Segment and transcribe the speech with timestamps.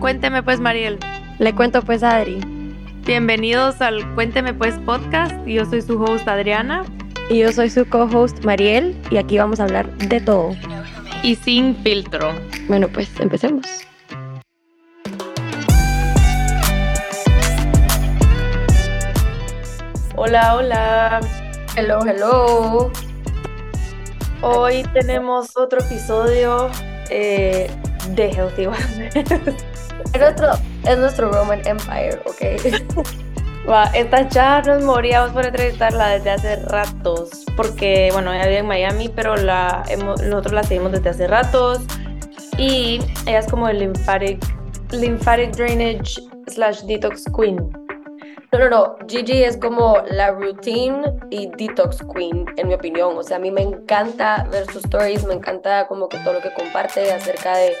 [0.00, 0.98] Cuénteme pues, Mariel.
[1.38, 2.40] Le cuento pues a Adri.
[3.06, 5.34] Bienvenidos al Cuénteme pues podcast.
[5.46, 6.84] Yo soy su host Adriana.
[7.30, 8.96] Y yo soy su co-host Mariel.
[9.10, 10.56] Y aquí vamos a hablar de todo.
[11.22, 12.32] Y sin filtro.
[12.68, 13.66] Bueno, pues empecemos.
[20.16, 21.20] Hola, hola.
[21.76, 22.92] Hello, hello.
[24.44, 26.68] Hoy tenemos otro episodio
[27.10, 27.70] eh,
[28.10, 29.14] de Healthy Wellness.
[30.12, 30.48] Es nuestro,
[30.84, 33.06] es nuestro Roman Empire, ¿ok?
[33.68, 38.66] Va, esta ya nos moríamos por entrevistarla desde hace ratos, porque, bueno, ella vive en
[38.66, 41.78] Miami, pero la, nosotros la seguimos desde hace ratos.
[42.58, 44.44] Y ella es como el lymphatic,
[44.90, 47.70] lymphatic drainage slash detox queen.
[48.52, 48.96] No, no, no.
[49.08, 53.16] Gigi es como la routine y detox queen, en mi opinión.
[53.16, 56.42] O sea, a mí me encanta ver sus stories, me encanta como que todo lo
[56.42, 57.72] que comparte acerca de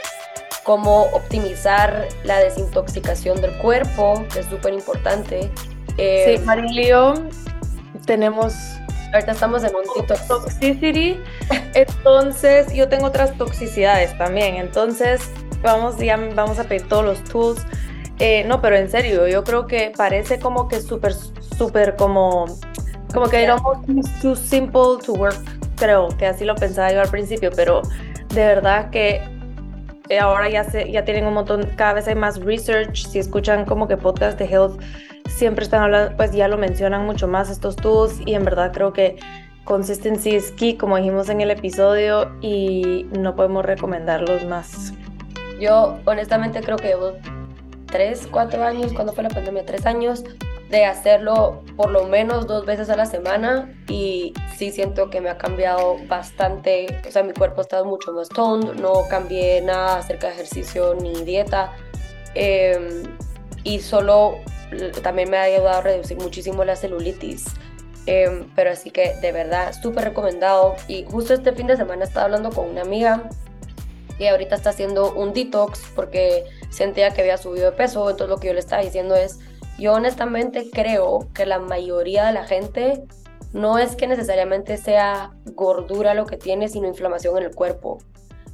[0.64, 5.50] cómo optimizar la desintoxicación del cuerpo, que es súper importante.
[5.98, 7.14] Eh, sí, Marilio,
[8.06, 8.54] tenemos...
[9.12, 10.26] Ahorita estamos en un detox.
[10.26, 11.20] Toxicity,
[11.74, 15.20] entonces yo tengo otras toxicidades también, entonces
[15.60, 17.60] vamos, ya vamos a pedir todos los tools.
[18.18, 21.14] Eh, no, pero en serio, yo creo que parece como que súper,
[21.56, 22.46] súper como,
[23.12, 23.56] como que era
[24.20, 25.36] too simple to work,
[25.76, 27.82] creo que así lo pensaba yo al principio, pero
[28.28, 29.20] de verdad que
[30.08, 33.64] eh, ahora ya, se, ya tienen un montón, cada vez hay más research, si escuchan
[33.64, 34.80] como que podcast de health,
[35.28, 38.92] siempre están hablando, pues ya lo mencionan mucho más estos tools y en verdad creo
[38.92, 39.16] que
[39.64, 44.92] consistency es key, como dijimos en el episodio, y no podemos recomendarlos más.
[45.60, 46.94] Yo honestamente creo que
[47.92, 50.24] tres, cuatro años, cuando fue la pandemia, tres años,
[50.70, 55.28] de hacerlo por lo menos dos veces a la semana y sí siento que me
[55.28, 59.98] ha cambiado bastante, o sea, mi cuerpo ha estado mucho más toned, no cambié nada
[59.98, 61.72] acerca de ejercicio ni dieta
[62.34, 63.02] em,
[63.64, 64.38] y solo
[65.02, 67.44] también me ha ayudado a reducir muchísimo la celulitis.
[68.06, 70.74] Em, pero así que de verdad, súper recomendado.
[70.88, 73.28] Y justo este fin de semana estaba hablando con una amiga
[74.18, 78.08] y ahorita está haciendo un detox porque sentía que había subido de peso.
[78.10, 79.38] Entonces lo que yo le estaba diciendo es,
[79.78, 83.04] yo honestamente creo que la mayoría de la gente
[83.52, 87.98] no es que necesariamente sea gordura lo que tiene, sino inflamación en el cuerpo.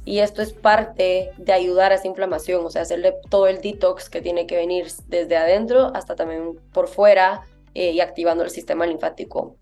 [0.05, 4.09] Y esto es parte de ayudar a esa inflamación, o sea, hacerle todo el detox
[4.09, 7.43] que tiene que venir desde adentro hasta también por fuera
[7.75, 9.57] eh, y activando el sistema linfático.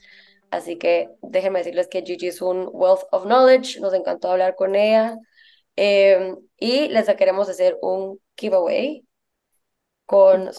[0.50, 4.76] Así que déjenme decirles que Gigi es un wealth of knowledge, nos encantó hablar con
[4.76, 5.18] ella.
[5.78, 9.06] Eh, y les queremos hacer un giveaway
[10.06, 10.52] con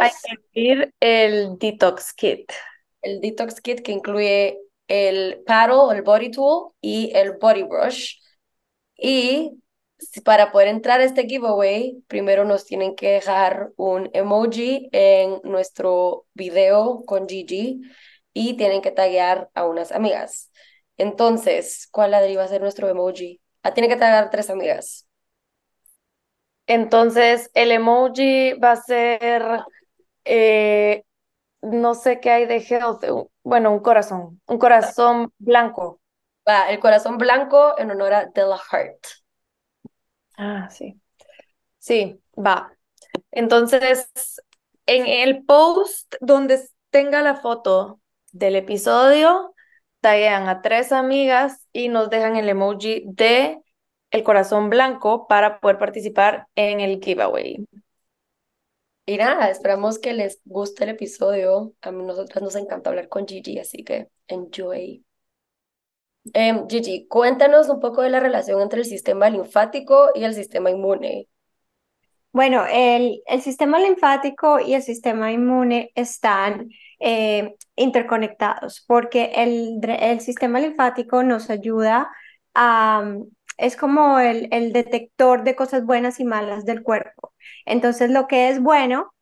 [0.00, 2.52] hay que pedir el Detox Kit.
[3.00, 8.16] El Detox Kit que incluye el paddle, el body tool y el body brush.
[8.96, 9.62] Y
[10.24, 16.26] para poder entrar a este giveaway, primero nos tienen que dejar un emoji en nuestro
[16.34, 17.80] video con Gigi
[18.34, 20.50] y tienen que taguear a unas amigas.
[20.98, 23.40] Entonces, ¿cuál Adri va a ser nuestro emoji?
[23.66, 25.06] Ah, tiene que tagar tres amigas.
[26.68, 29.44] Entonces, el emoji va a ser,
[30.24, 31.04] eh,
[31.62, 33.04] no sé qué hay de health,
[33.42, 36.00] bueno, un corazón, un corazón blanco.
[36.48, 38.98] Va, el corazón blanco en honor a Della Hart.
[40.38, 41.00] Ah, sí.
[41.78, 42.72] Sí, va.
[43.32, 44.08] Entonces,
[44.86, 46.60] en el post donde
[46.90, 48.00] tenga la foto
[48.32, 49.55] del episodio,
[50.06, 53.60] taguean a tres amigas y nos dejan el emoji de
[54.12, 57.66] el corazón blanco para poder participar en el giveaway.
[59.04, 61.74] Y nada, esperamos que les guste el episodio.
[61.80, 65.04] A nosotros nos encanta hablar con Gigi, así que enjoy.
[66.34, 70.70] Em, Gigi, cuéntanos un poco de la relación entre el sistema linfático y el sistema
[70.70, 71.26] inmune.
[72.36, 76.68] Bueno, el, el sistema linfático y el sistema inmune están
[77.00, 82.10] eh, interconectados porque el, el sistema linfático nos ayuda
[82.54, 83.10] a,
[83.56, 87.32] es como el, el detector de cosas buenas y malas del cuerpo.
[87.64, 89.14] Entonces lo que es bueno,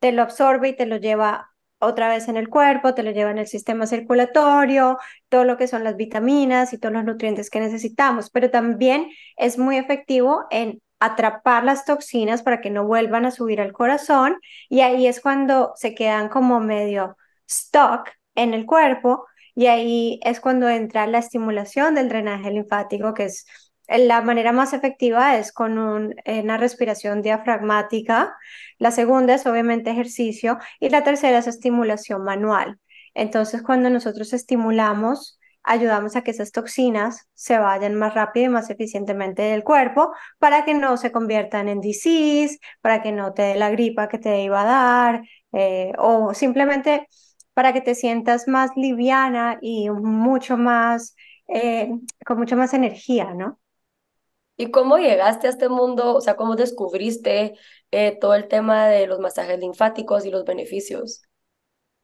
[0.00, 1.50] te lo absorbe y te lo lleva
[1.80, 4.98] otra vez en el cuerpo, te lo lleva en el sistema circulatorio,
[5.28, 9.58] todo lo que son las vitaminas y todos los nutrientes que necesitamos, pero también es
[9.58, 14.80] muy efectivo en atrapar las toxinas para que no vuelvan a subir al corazón y
[14.80, 17.16] ahí es cuando se quedan como medio
[17.48, 23.24] stuck en el cuerpo y ahí es cuando entra la estimulación del drenaje linfático que
[23.26, 23.46] es
[23.88, 28.36] la manera más efectiva es con una respiración diafragmática,
[28.78, 32.78] la segunda es obviamente ejercicio y la tercera es estimulación manual.
[33.14, 38.70] Entonces, cuando nosotros estimulamos ayudamos a que esas toxinas se vayan más rápido y más
[38.70, 43.54] eficientemente del cuerpo para que no se conviertan en disease, para que no te dé
[43.56, 45.22] la gripa que te iba a dar,
[45.52, 47.06] eh, o simplemente
[47.54, 51.14] para que te sientas más liviana y mucho más,
[51.48, 51.90] eh,
[52.24, 53.58] con mucha más energía, ¿no?
[54.56, 56.16] ¿Y cómo llegaste a este mundo?
[56.16, 57.54] O sea, ¿cómo descubriste
[57.92, 61.22] eh, todo el tema de los masajes linfáticos y los beneficios?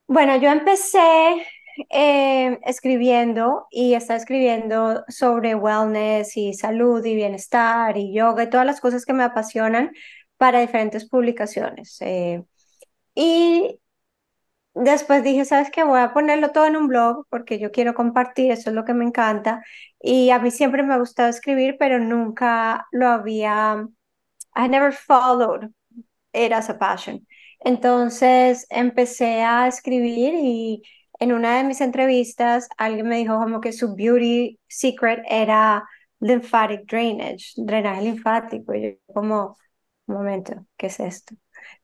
[0.07, 1.45] Bueno, yo empecé
[1.91, 8.67] eh, escribiendo y estaba escribiendo sobre wellness y salud y bienestar y yoga y todas
[8.67, 9.93] las cosas que me apasionan
[10.37, 11.97] para diferentes publicaciones.
[12.01, 12.45] Eh,
[13.15, 13.81] y
[14.75, 15.85] después dije, ¿sabes qué?
[15.85, 18.95] Voy a ponerlo todo en un blog porque yo quiero compartir, eso es lo que
[18.95, 19.63] me encanta.
[20.01, 23.87] Y a mí siempre me ha gustado escribir, pero nunca lo había,
[24.57, 25.71] I never followed
[26.33, 27.27] it as a passion.
[27.61, 30.83] Entonces empecé a escribir y
[31.19, 35.85] en una de mis entrevistas alguien me dijo como que su beauty secret era
[36.21, 38.75] lymphatic drainage, drenaje linfático.
[38.75, 39.57] Y yo como,
[40.07, 41.35] un momento, ¿qué es esto?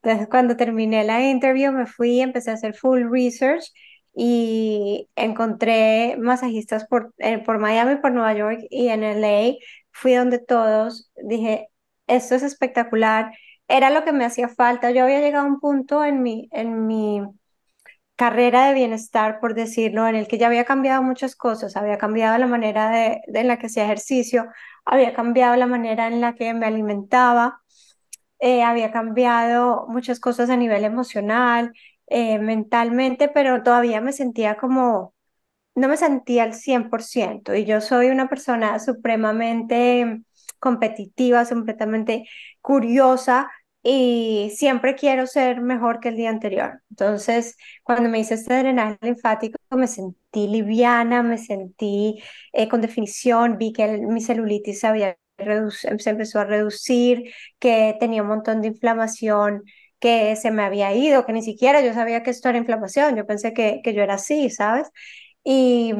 [0.01, 3.71] Entonces cuando terminé la interview me fui, empecé a hacer full research
[4.13, 9.55] y encontré masajistas por, eh, por Miami, por Nueva York y en LA.
[9.91, 11.67] Fui donde todos, dije,
[12.07, 13.31] esto es espectacular.
[13.67, 14.91] Era lo que me hacía falta.
[14.91, 17.21] Yo había llegado a un punto en mi, en mi
[18.15, 22.37] carrera de bienestar, por decirlo, en el que ya había cambiado muchas cosas, había cambiado
[22.37, 24.47] la manera de, en la que hacía ejercicio,
[24.85, 27.61] había cambiado la manera en la que me alimentaba,
[28.39, 31.73] eh, había cambiado muchas cosas a nivel emocional,
[32.07, 35.13] eh, mentalmente, pero todavía me sentía como,
[35.75, 40.23] no me sentía al 100%, y yo soy una persona supremamente
[40.59, 42.25] competitiva, completamente
[42.61, 43.49] curiosa,
[43.83, 46.81] y siempre quiero ser mejor que el día anterior.
[46.91, 52.21] Entonces, cuando me hice este drenaje linfático, me sentí liviana, me sentí
[52.53, 55.17] eh, con definición, vi que mi celulitis había
[55.97, 59.63] se empezó a reducir, que tenía un montón de inflamación
[59.99, 63.25] que se me había ido, que ni siquiera yo sabía que esto era inflamación, yo
[63.25, 64.89] pensé que, que yo era así, ¿sabes?
[65.43, 65.93] Y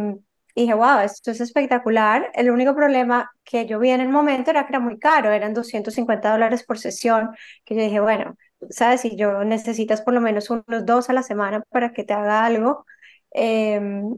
[0.55, 2.31] dije, wow, esto es espectacular.
[2.33, 5.53] El único problema que yo vi en el momento era que era muy caro, eran
[5.53, 7.29] 250 dólares por sesión,
[7.65, 8.35] que yo dije, bueno,
[8.69, 12.13] sabes, si yo necesitas por lo menos unos dos a la semana para que te
[12.13, 12.85] haga algo,
[13.31, 14.15] em,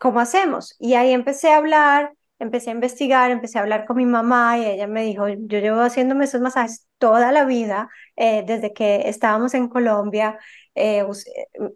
[0.00, 0.76] ¿cómo hacemos?
[0.78, 4.64] Y ahí empecé a hablar, empecé a investigar, empecé a hablar con mi mamá y
[4.66, 9.54] ella me dijo, yo llevo haciéndome esos masajes toda la vida, eh, desde que estábamos
[9.54, 10.38] en Colombia.
[10.74, 11.04] Eh,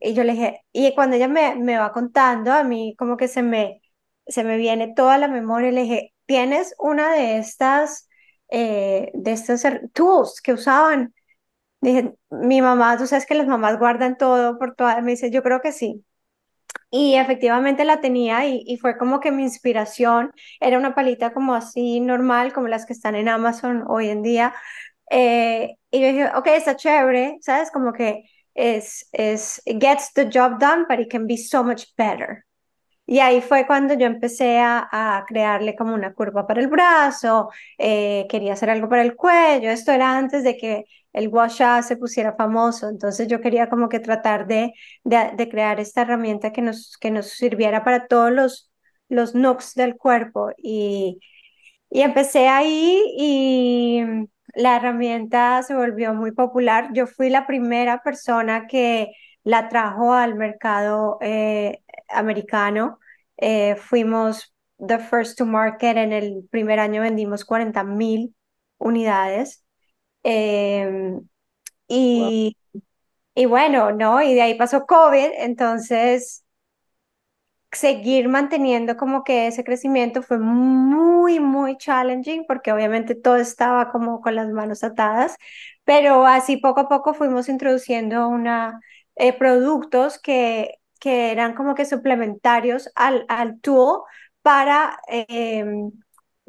[0.00, 3.28] y yo le dije, y cuando ella me, me va contando, a mí como que
[3.28, 3.79] se me
[4.30, 8.08] se me viene toda la memoria le dije, ¿tienes una de estas,
[8.50, 9.62] eh, de estos
[9.92, 11.14] tools que usaban?
[11.80, 15.42] Dije, mi mamá, tú sabes que las mamás guardan todo por toda, me dice, yo
[15.42, 16.04] creo que sí.
[16.90, 21.54] Y efectivamente la tenía y, y, fue como que mi inspiración era una palita como
[21.54, 24.54] así normal, como las que están en Amazon hoy en día.
[25.10, 27.70] Eh, y yo dije, ok, está chévere, ¿sabes?
[27.70, 28.24] Como que
[28.54, 32.44] es, es, it gets the job done, but it can be so much better.
[33.10, 38.26] Y ahí fue cuando yo empecé a, crearle como una curva para el brazo, eh,
[38.30, 42.36] quería hacer algo para el cuello, esto era antes de que el washa se pusiera
[42.36, 47.10] famoso, entonces yo quería como que tratar de, de, crear esta herramienta que nos, que
[47.10, 48.70] nos sirviera para todos los,
[49.08, 51.18] los nooks del cuerpo y,
[51.90, 54.04] y empecé ahí y
[54.54, 56.90] la herramienta se volvió muy popular.
[56.92, 62.99] Yo fui la primera persona que la trajo al mercado eh, americano.
[63.40, 68.34] Eh, fuimos the first to market, en el primer año vendimos 40 mil
[68.78, 69.64] unidades.
[70.24, 71.28] Em,
[71.88, 72.56] y,
[73.34, 74.22] y bueno, ¿no?
[74.22, 76.44] Y de ahí pasó COVID, entonces
[77.72, 84.20] seguir manteniendo como que ese crecimiento fue muy, muy challenging porque obviamente todo estaba como
[84.20, 85.36] con las manos atadas,
[85.84, 88.80] pero así poco a poco fuimos introduciendo una,
[89.16, 93.58] eh, productos que que eran como que suplementarios al, al
[94.42, 95.90] para em,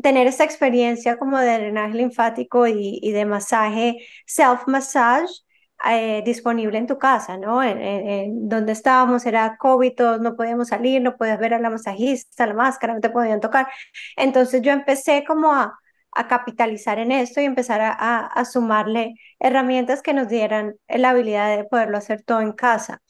[0.02, 5.44] tener esa experiencia como de drenaje linfático y, y de masaje, self-massage.
[5.90, 7.64] Eh, disponible en tu casa, ¿no?
[7.64, 12.46] En, donde estábamos era COVID, todos no podíamos salir, no podías ver a la masajista,
[12.46, 13.68] la máscara, no te podían tocar.
[14.16, 15.80] Entonces yo empecé como a,
[16.12, 21.10] a capitalizar en esto y empezar a, a, a, sumarle herramientas que nos dieran la
[21.12, 23.02] habilidad de poderlo hacer todo en casa.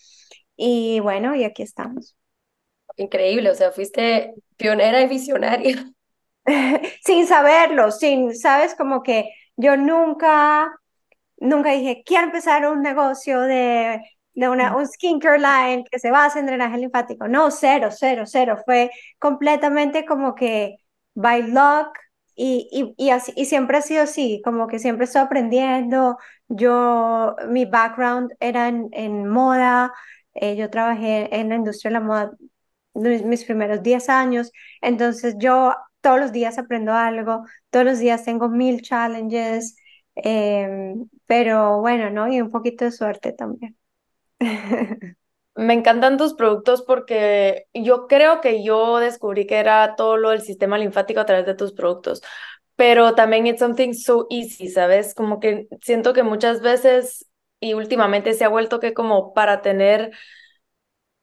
[0.64, 2.16] Y bueno, y aquí estamos.
[2.96, 5.92] Increíble, o sea, fuiste pionera y visionaria.
[7.04, 10.72] sin saberlo, sin, sabes, como que yo nunca,
[11.38, 14.02] nunca dije, quiero empezar un negocio de
[14.34, 17.28] de una, un skincare line que se basa en drenaje linfático.
[17.28, 18.58] No, cero, cero, cero.
[18.66, 20.78] Fue completamente como que
[21.16, 21.98] by luck
[22.36, 26.18] y, y, así, y siempre ha sido así, como que siempre estoy aprendiendo.
[26.48, 29.94] Yo, mi background era en, en moda,
[30.34, 32.32] eh, yo trabajé en la industria de la moda
[32.94, 38.50] mis primeros 10 años, entonces yo todos los días aprendo algo, todos los días tengo
[38.50, 39.76] mil challenges,
[40.16, 42.28] em, pero bueno, ¿no?
[42.32, 43.78] Y un poquito de suerte también.
[45.56, 50.42] Me encantan tus productos porque yo creo que yo descubrí que era todo lo del
[50.42, 52.22] sistema linfático a través de tus productos,
[52.76, 55.14] pero también it's something so easy, ¿sabes?
[55.14, 57.28] Como que siento que muchas veces
[57.62, 60.12] y últimamente se ha vuelto que como para tener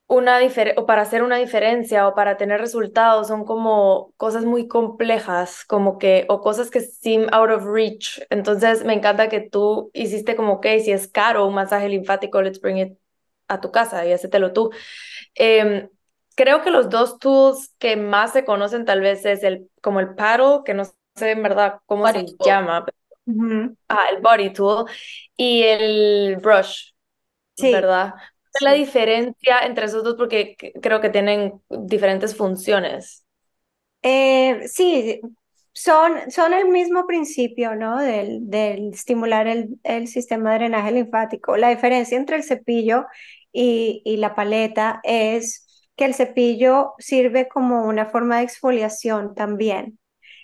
[0.06, 0.38] una
[0.76, 5.98] o para hacer una diferencia o para tener resultados son como cosas muy complejas, como
[5.98, 8.22] que, o cosas que seem out of reach.
[8.30, 12.60] Entonces me encanta que tú hiciste como, que si es caro un masaje linfático, let's
[12.60, 12.98] bring it
[13.48, 14.70] a tu casa y hacételo tú.
[15.34, 15.90] Em,
[16.34, 20.14] creo que los dos tools que más se conocen tal vez es el, como el
[20.14, 22.86] paddle, que no sé en verdad cómo se llama.
[23.88, 24.86] Ah, el body tool
[25.36, 26.92] y el brush,
[27.56, 27.72] sí.
[27.72, 28.14] ¿verdad?
[28.54, 30.14] es la diferencia entre esos dos?
[30.16, 33.24] Porque creo que tienen diferentes funciones.
[34.02, 35.20] Eh, sí,
[35.72, 37.98] son, son el mismo principio, ¿no?
[37.98, 41.56] Del, del estimular el, el, sistema de drenaje linfático.
[41.56, 43.06] La diferencia entre el cepillo
[43.52, 49.98] y, y la paleta es que el cepillo sirve como una forma de exfoliación también.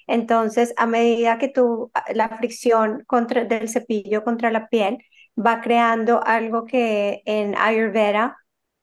[0.07, 4.99] Entonces, a medida que tú, la fricción contra, del cepillo contra la piel
[5.39, 8.37] va creando algo que en Ayurveda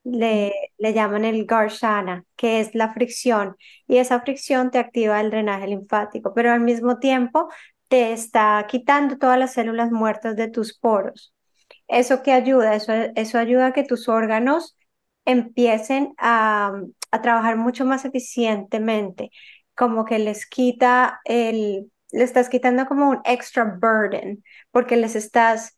[0.04, 5.30] le, le llaman el Garshana, que es la fricción, y esa fricción te activa el
[5.30, 7.48] drenaje linfático, pero al mismo tiempo
[7.88, 11.32] te está quitando todas las células muertas de tus poros.
[11.88, 12.74] ¿Eso que ayuda?
[12.74, 14.76] Eso, eso ayuda a que tus órganos
[15.24, 16.72] empiecen a,
[17.10, 19.30] a trabajar mucho más eficientemente,
[19.82, 25.76] como que les quita el, le estás quitando como un extra burden, porque les estás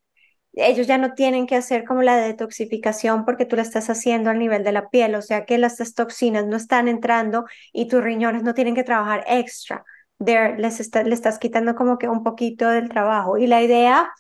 [0.52, 4.38] ellos ya no tienen que hacer como la detoxificación porque tú la estás haciendo al
[4.38, 8.42] nivel de la piel, o sea que las toxinas no están entrando y tus riñones
[8.42, 9.84] no tienen que trabajar extra.
[10.18, 13.38] les le estás quitando como que un poquito del trabajo.
[13.38, 14.12] Y la idea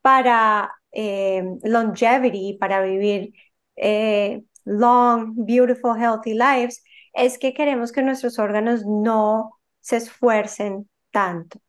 [0.00, 3.34] para eh, longevity, para vivir
[3.76, 6.82] eh, long, beautiful, healthy lives,
[7.16, 11.60] es que queremos que nuestros órganos no se esfuercen tanto.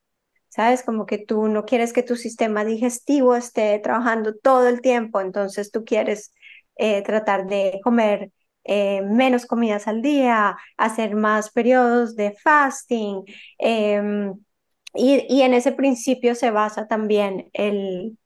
[0.49, 0.83] ¿sabes?
[0.83, 5.71] Como que tú no quieres que tu sistema digestivo esté trabajando todo el tiempo, entonces
[5.71, 6.33] tú quieres
[6.77, 8.31] eh, tratar de comer
[8.63, 13.23] eh, menos comidas al día, hacer más periodos de fasting.
[13.59, 14.33] Em,
[14.95, 18.17] y, y, en ese principio se basa también el,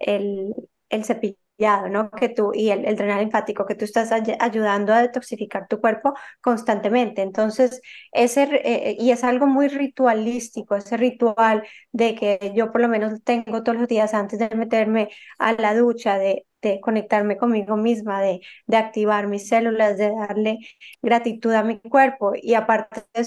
[0.00, 0.54] el,
[0.88, 2.10] el cepillo ¿no?
[2.10, 6.14] Que tú, y el, el drenaje linfático, que tú estás ayudando a detoxificar tu cuerpo
[6.40, 7.22] constantemente.
[7.22, 7.80] Entonces,
[8.12, 12.88] ese, eh, eh, y es algo muy ritualístico, ese ritual de que yo por lo
[12.88, 17.76] menos tengo todos los días antes de meterme a la ducha, de, de conectarme conmigo
[17.76, 20.58] misma, de, de activar mis células, de darle
[21.02, 23.24] gratitud a mi cuerpo y aparte de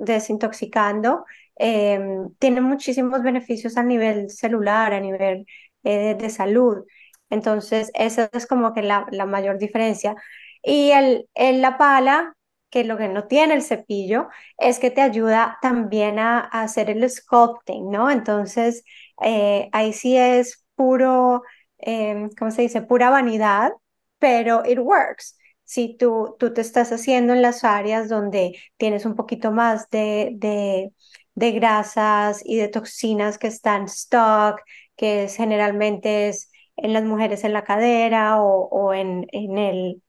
[0.00, 1.24] desintoxicando,
[1.56, 5.46] em, tiene muchísimos beneficios a nivel celular, a nivel
[5.84, 6.84] eh, de salud.
[7.32, 10.14] Entonces, esa es como que la, la mayor diferencia.
[10.62, 12.34] Y el, el, la pala,
[12.70, 17.08] que lo que no tiene el cepillo, es que te ayuda también a, hacer el
[17.10, 18.10] sculpting, ¿no?
[18.10, 18.84] Entonces,
[19.22, 21.42] eh, ahí sí es puro,
[21.78, 22.82] eh, ¿cómo se dice?
[22.82, 23.72] Pura vanidad,
[24.18, 25.38] pero it works.
[25.64, 30.30] Si tú, tú te estás haciendo en las áreas donde tienes un poquito más de,
[30.34, 30.92] de,
[31.34, 34.60] de grasas y de toxinas que están stuck,
[34.96, 36.50] que generalmente es
[36.82, 40.02] en las mujeres en la cadera o, o en, en el,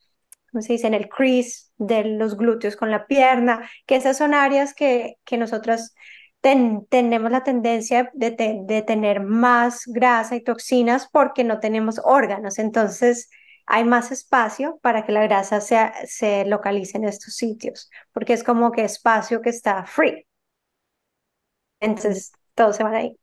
[0.51, 0.87] ¿cómo se dice?
[0.87, 5.37] En el crease de los glúteos con la pierna, que esas son áreas que, que
[5.37, 5.95] nosotras
[6.89, 8.31] tenemos la tendencia de,
[8.65, 12.59] de, tener más grasa y toxinas porque no tenemos órganos.
[12.59, 13.29] Entonces,
[13.65, 18.71] hay más espacio para que la grasa se localice en estos sitios, porque es como
[18.71, 20.25] que espacio que está free.
[21.79, 23.17] Entonces, todo se va ahí.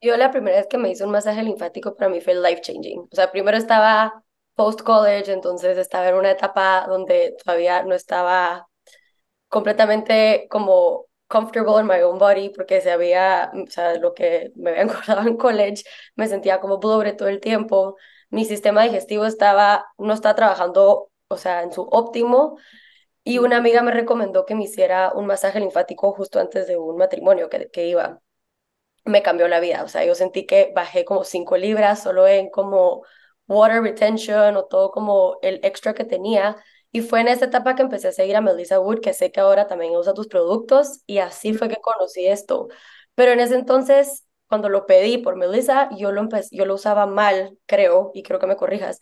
[0.00, 3.00] Yo la primera vez que me hice un masaje linfático para mí fue life changing.
[3.00, 8.66] O sea, primero estaba post college, entonces estaba en una etapa donde todavía no estaba
[9.48, 14.70] completamente como comfortable in my own body porque se había, o sea, lo que me
[14.70, 15.84] había engordado en college,
[16.16, 17.96] me sentía como pobre todo el tiempo.
[18.30, 22.58] Mi sistema digestivo estaba, no estaba trabajando, o sea, en su óptimo.
[23.24, 26.96] Y una amiga me recomendó que me hiciera un masaje linfático justo antes de un
[26.96, 28.20] matrimonio que, que iba
[29.04, 29.82] me cambió la vida.
[29.84, 33.02] O sea, yo sentí que bajé como cinco libras solo en como
[33.48, 36.56] water retention o todo como el extra que tenía.
[36.92, 39.40] Y fue en esa etapa que empecé a seguir a Melissa Wood, que sé que
[39.40, 42.68] ahora también usa tus productos, y así fue que conocí esto.
[43.14, 47.56] Pero en ese entonces, cuando lo pedí por Melissa, yo lo, yo lo usaba mal,
[47.66, 48.98] creo, y creo que me corrijas,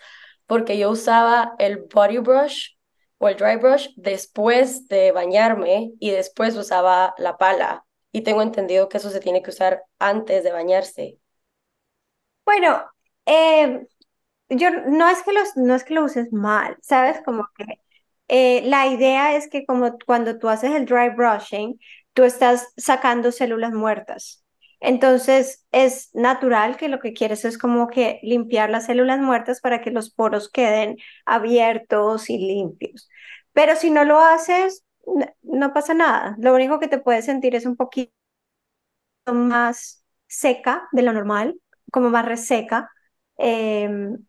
[0.46, 2.70] porque yo usaba el body brush
[3.18, 7.84] o el dry brush después de bañarme y después usaba la pala.
[8.12, 11.18] Y tengo entendido que eso se tiene que usar antes de bañarse.
[12.44, 12.82] Bueno,
[13.26, 13.86] eh,
[14.50, 17.20] yo no es que los, no es que lo uses mal, ¿sabes?
[17.24, 17.66] Como que
[18.28, 21.78] eh, la idea es que como cuando tú haces el dry brushing,
[22.14, 24.44] tú estás sacando células muertas.
[24.80, 29.80] Entonces es natural que lo que quieres es como que limpiar las células muertas para
[29.82, 33.08] que los poros queden abiertos y limpios.
[33.52, 34.84] Pero si no lo haces,
[35.42, 36.36] no pasa nada.
[36.38, 38.12] Lo único que te puedes sentir es un poquito
[39.32, 41.60] más seca de lo normal,
[41.92, 42.90] como más reseca.
[43.36, 44.26] Em,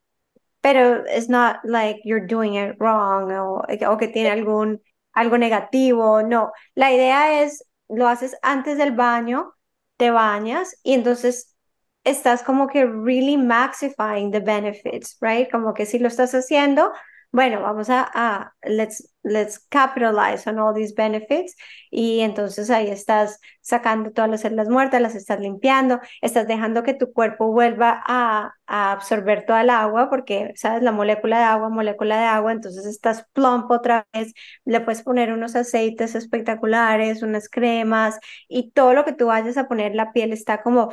[0.61, 4.81] pero es not like you're doing it wrong o, o que tiene algún
[5.13, 6.51] algo negativo, no.
[6.75, 9.53] La idea es, lo haces antes del baño,
[9.97, 11.55] te bañas y entonces
[12.03, 15.49] estás como que really maxifying the benefits, right?
[15.51, 16.91] Como que si lo estás haciendo,
[17.31, 21.55] bueno, vamos a, a let's, let's capitalize on all these benefits
[21.91, 26.95] y entonces ahí estás sacando todas las células muertas, las estás limpiando, estás dejando que
[26.95, 31.69] tu cuerpo vuelva a, a absorber toda el agua porque, sabes, la molécula de agua,
[31.69, 34.33] molécula de agua, entonces estás plump otra vez,
[34.65, 39.67] le puedes poner unos aceites espectaculares, unas cremas y todo lo que tú vayas a
[39.67, 40.91] poner, la piel está como,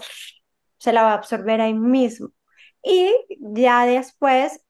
[0.79, 2.29] se la va a absorber ahí mismo.
[2.83, 4.61] Y ya después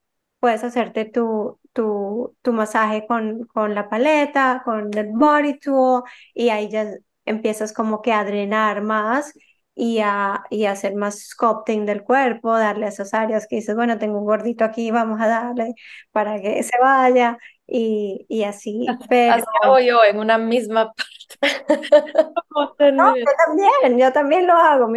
[0.41, 6.03] puedes hacerte tu, tu, tu masaje con, con la paleta, con el body tool,
[6.35, 6.87] y ahí ya
[7.25, 9.33] empiezas como que a drenar más
[9.75, 13.99] y a, y hacer más sculpting del cuerpo, darle a esas áreas que dices, bueno,
[13.99, 15.75] tengo un gordito aquí, vamos a darle
[16.13, 18.87] para que se vaya y, y así.
[19.11, 19.35] Pero...
[19.35, 20.93] Así hago yo en una misma
[21.41, 22.93] parte.
[22.93, 24.89] no, yo también, yo también lo hago.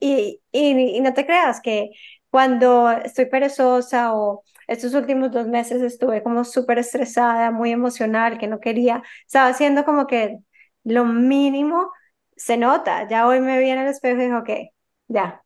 [0.00, 1.90] y, y, y no te creas que
[2.30, 8.46] cuando estoy perezosa o estos últimos dos meses estuve como súper estresada, muy emocional, que
[8.48, 10.38] no quería, estaba haciendo como que
[10.84, 11.90] lo mínimo
[12.36, 13.08] se nota.
[13.08, 14.50] Ya hoy me vi en el espejo y dije, ok,
[15.08, 15.42] ya,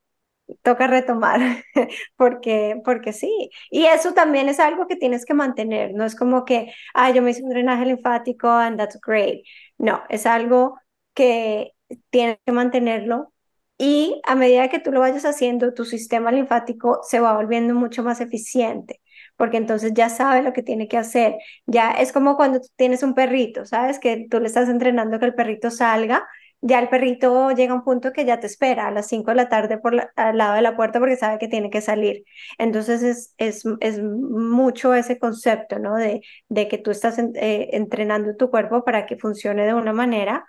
[0.62, 1.40] toca retomar,
[2.16, 3.50] porque, porque sí.
[3.70, 7.22] Y eso también es algo que tienes que mantener, no es como que, ah, yo
[7.22, 9.44] me hice un drenaje linfático and that's great.
[9.78, 10.78] No, es algo
[11.14, 11.72] que
[12.10, 13.32] tienes que mantenerlo
[13.78, 18.02] y a medida que tú lo vayas haciendo, tu sistema linfático se va volviendo mucho
[18.02, 19.00] más eficiente
[19.40, 21.36] porque entonces ya sabe lo que tiene que hacer.
[21.66, 23.98] Ya es como cuando tienes un perrito, ¿sabes?
[23.98, 26.28] Que tú le estás entrenando que el perrito salga,
[26.60, 29.36] ya el perrito llega a un punto que ya te espera a las 5 de
[29.36, 32.24] la tarde por al lado de la puerta porque sabe que tiene que salir.
[32.58, 35.96] Entonces es, es, es mucho ese concepto, ¿no?
[35.96, 40.44] De, de que tú estás eh, entrenando tu cuerpo para que funcione de una manera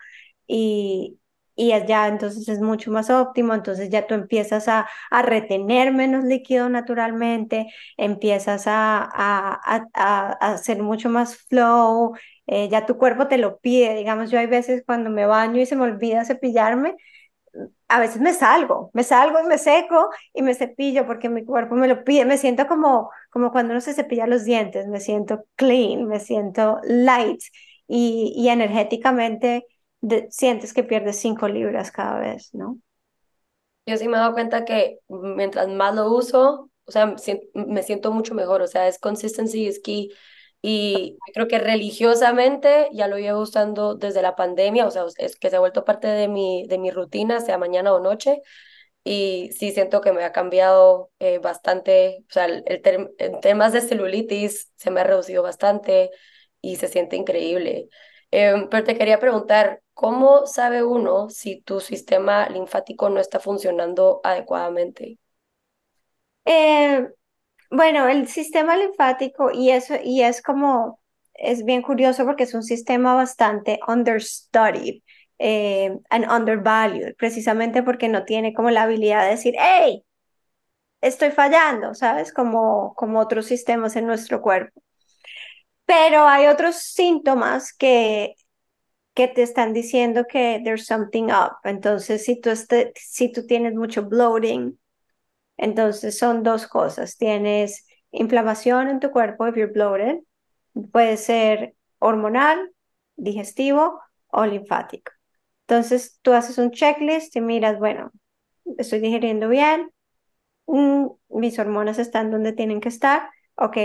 [0.48, 1.21] y,
[1.56, 6.24] y ya entonces es mucho más óptimo, entonces ya tú empiezas a, a retener menos
[6.24, 12.14] líquido naturalmente, empiezas a, a, a, hacer mucho más flow,
[12.48, 15.66] eh, ya tu cuerpo te lo pide, digamos, yo hay veces cuando me baño y
[15.66, 16.96] se me olvida cepillarme,
[17.88, 21.76] a veces me salgo, me salgo y me seco y me cepillo porque mi cuerpo
[21.76, 25.46] me lo pide, me siento como, como cuando uno se cepilla los dientes, me siento
[25.56, 27.42] clean, me siento light
[27.88, 29.66] y, y energéticamente
[30.30, 32.78] sientes que pierdes cinco libras cada vez, ¿no?
[33.86, 37.16] Yo sí me he dado cuenta que mientras más lo uso, o sea,
[37.54, 40.10] me siento mucho mejor, o sea, es consistency is key.
[40.62, 45.50] Y creo que religiosamente ya lo llevo usando desde la pandemia, o sea, es que
[45.50, 48.42] se ha vuelto parte de mi, de mi rutina, sea mañana o noche.
[49.04, 52.64] Y sí siento que me ha cambiado eh, bastante, o sea, el,
[53.20, 56.12] en temas de celulitis se me ha reducido bastante
[56.62, 57.90] y se siente increíble.
[58.32, 64.22] Em, pero te quería preguntar, ¿cómo sabe uno si tu sistema linfático no está funcionando
[64.24, 65.18] adecuadamente?
[66.46, 67.08] Eh,
[67.72, 71.00] bueno, el sistema linfático, y eso, y es como,
[71.36, 75.02] es bien curioso porque es un sistema bastante understudied
[75.40, 80.06] eh, and undervalued, precisamente porque no tiene como la habilidad de decir, hey,
[81.02, 82.34] estoy fallando, ¿sabes?
[82.34, 84.82] Como, como otros sistemas en nuestro cuerpo.
[85.92, 88.36] Pero hay otros síntomas que,
[89.14, 91.58] que te están diciendo que there's something up.
[91.66, 94.80] Entonces, si tú, este, si tú tienes mucho bloating,
[95.58, 97.18] entonces son dos cosas.
[97.18, 100.20] Tienes inflamación en tu cuerpo, if you're bloated,
[100.94, 102.72] puede ser hormonal,
[103.18, 105.12] digestivo o linfático.
[105.68, 108.12] Entonces, tú haces un checklist y miras, bueno,
[108.78, 109.92] estoy digiriendo bien,
[110.68, 113.78] mm, mis hormonas están donde tienen que estar, ok,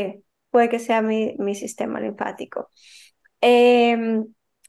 [0.56, 2.70] puede que sea mi, mi sistema linfático.
[3.42, 4.24] Em,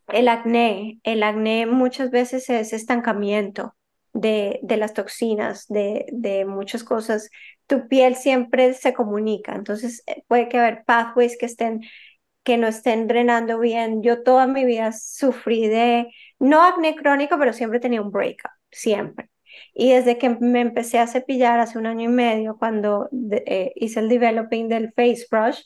[0.09, 3.73] el acné, el acné muchas veces es estancamiento
[4.11, 7.29] de, de las toxinas, de, de, muchas cosas.
[7.67, 11.81] Tu piel siempre se comunica, entonces eh, puede que haber pathways que estén
[12.43, 14.03] que no estén drenando bien.
[14.03, 19.29] Yo toda mi vida sufrí de, no acné crónico, pero siempre tenía un breakup, siempre.
[19.73, 23.99] Y desde que me empecé a cepillar hace un año y medio, cuando eh, hice
[23.99, 25.61] el developing del face brush,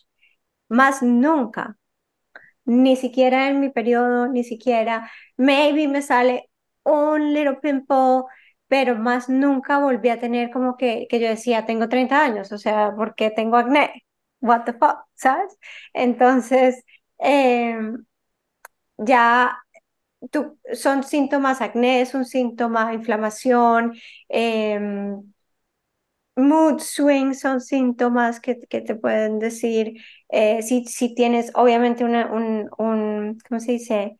[0.72, 1.78] más nunca,
[2.66, 6.50] ni siquiera en mi periodo, ni siquiera, maybe me sale
[6.84, 8.24] un little pimple,
[8.68, 12.58] pero más nunca volví a tener como que, que yo decía, tengo 30 años, o
[12.58, 14.06] sea, porque tengo acné?
[14.42, 15.58] What the fuck, ¿sabes?
[15.94, 16.84] Entonces,
[17.20, 18.06] em,
[18.98, 19.58] ya
[20.74, 23.94] son síntomas acné, es un síntoma inflamación,
[24.30, 25.34] em,
[26.36, 29.94] mood swings son síntomas que, que te pueden decir
[30.30, 34.18] eh, si, si, tienes obviamente una, un, un, ¿cómo se dice?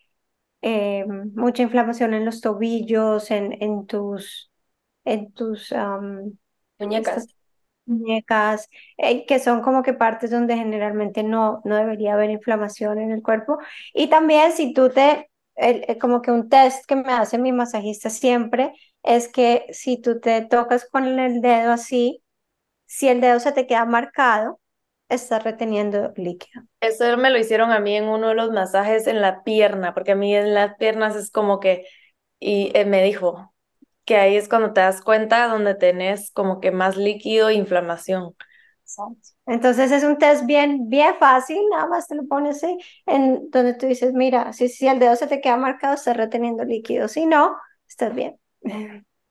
[0.62, 4.52] Em, mucha inflamación en los tobillos, en, en tus,
[5.06, 5.74] en tus
[6.80, 7.28] muñecas
[7.86, 13.12] muñecas, eh, que son como que partes donde generalmente no, no debería haber inflamación en
[13.12, 13.58] el cuerpo.
[13.94, 15.30] Y también si tú te,
[16.00, 20.42] como que un test que me hace mi masajista siempre es que si tú te
[20.44, 22.24] tocas con el dedo así,
[22.88, 24.60] si el dedo se te queda marcado,
[25.10, 26.64] estás reteniendo líquido.
[26.82, 30.14] Eso me lo hicieron a mí en uno de los masajes en la pierna, porque
[30.14, 31.86] a mí en las piernas es como que,
[32.40, 33.54] y eh, me dijo,
[34.06, 38.36] que ahí es cuando te das cuenta donde tenés como que más líquido e inflamación.
[39.46, 43.74] Entonces es un test bien, bien fácil, nada más te lo pones ahí, en donde
[43.76, 47.26] tú dices, mira, si, si el dedo se te queda marcado, estás reteniendo líquido, si
[47.26, 48.41] no, estás bien.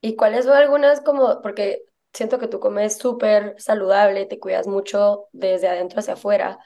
[0.00, 5.28] ¿Y cuáles son algunas como, porque siento que tú comes súper saludable, te cuidas mucho
[5.32, 6.58] desde adentro hacia afuera,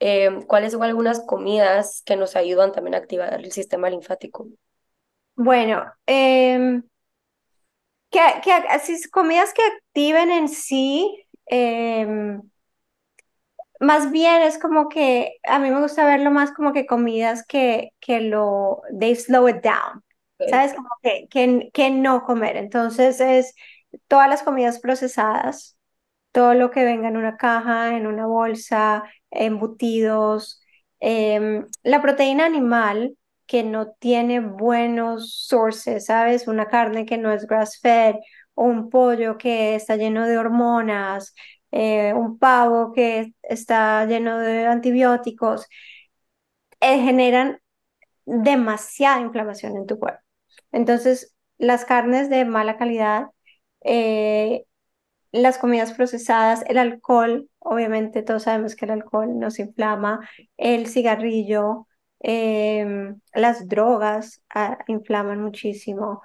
[0.00, 4.48] eh, ¿cuáles son algunas comidas que nos ayudan también a activar el sistema linfático?
[5.36, 6.82] Bueno, eh,
[8.10, 12.40] que, que así, comidas que activen en sí, em,
[13.80, 17.90] más bien es como que a mí me gusta verlo más como que comidas que,
[18.00, 20.02] que lo, they slow it down,
[20.48, 20.74] ¿sabes?
[20.74, 21.28] Como que,
[21.72, 22.56] que, no comer.
[22.56, 23.54] Entonces es
[24.08, 25.76] todas las comidas procesadas,
[26.32, 30.60] todo lo que venga en una caja, en una bolsa, embutidos,
[31.00, 36.46] em, la proteína animal que no tiene buenos sources, ¿sabes?
[36.48, 38.16] Una carne que no es grass-fed,
[38.54, 41.34] un pollo que está lleno de hormonas,
[41.72, 45.66] eh, un pavo que está lleno de antibióticos,
[46.80, 47.60] eh, generan
[48.26, 50.20] demasiada inflamación en tu cuerpo.
[50.72, 53.26] Entonces, las carnes de mala calidad,
[53.82, 54.64] eh,
[55.32, 61.86] las comidas procesadas, el alcohol, obviamente todos sabemos que el alcohol nos inflama, el cigarrillo,
[62.20, 66.22] Em, las drogas ah, inflaman muchísimo.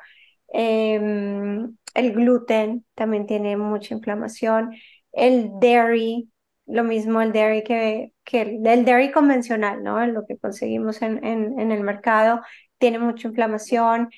[0.49, 4.75] Em, el gluten también tiene mucha inflamación.
[5.13, 6.29] El dairy,
[6.65, 10.05] lo mismo el dairy que, el, dairy convencional, ¿no?
[10.07, 12.41] Lo que conseguimos en, en, el mercado,
[12.77, 14.09] tiene mucha inflamación.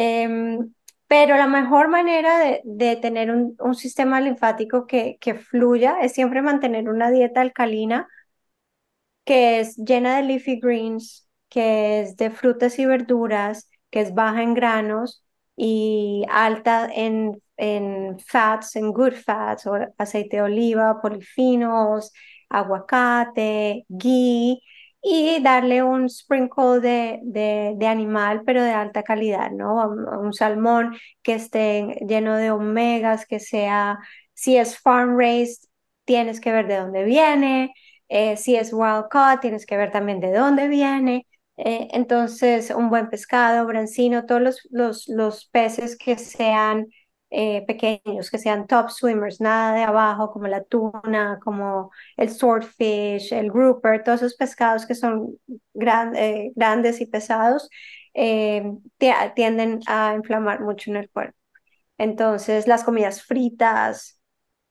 [0.00, 0.72] Em,
[1.08, 6.12] pero la mejor manera de, de tener un, un, sistema linfático que, que fluya es
[6.12, 8.08] siempre mantener una dieta alcalina
[9.24, 14.42] que es llena de leafy greens, que es de frutas y verduras, que es baja
[14.42, 15.24] en granos
[15.56, 22.12] y alta en, en fats, en good fats, o aceite de oliva, polifinos,
[22.48, 24.62] aguacate, ghee,
[25.02, 29.88] y darle un sprinkle de, de, de, animal, pero de alta calidad, ¿no?
[30.20, 33.98] Un salmón que esté lleno de omegas, que sea,
[34.34, 35.68] si es farm raised,
[36.04, 37.72] tienes que ver de dónde viene,
[38.08, 41.26] eh, si es wild caught, tienes que ver también de dónde viene.
[41.56, 46.86] Eh, entonces, un buen pescado, brancino, todos los, los, los peces que sean
[47.30, 53.32] eh, pequeños, que sean top swimmers, nada de abajo, como la tuna, como el swordfish,
[53.32, 55.38] el grouper, todos esos pescados que son
[56.16, 57.68] eh, grandes y pesados,
[59.34, 61.36] tienden a inflamar mucho en el cuerpo.
[61.98, 64.18] Entonces, las comidas fritas,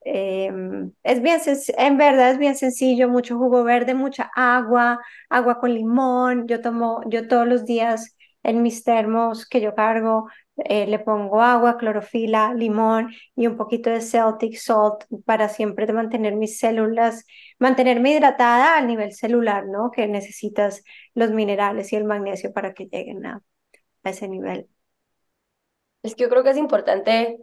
[0.10, 1.40] Em, es bien,
[1.78, 6.48] en verdad es bien sencillo, mucho jugo verde, mucha agua, agua con limón.
[6.48, 11.42] Yo tomo, yo todos los días en mis termos que yo cargo, eh, le pongo
[11.42, 17.26] agua, clorofila, limón y un poquito de Celtic salt para siempre mantener mis células,
[17.60, 19.92] mantenerme hidratada al nivel celular, ¿no?
[19.92, 23.42] Que necesitas los minerales y el magnesio para que lleguen a,
[24.04, 24.68] a ese nivel.
[26.04, 27.38] Es que yo creo que es importante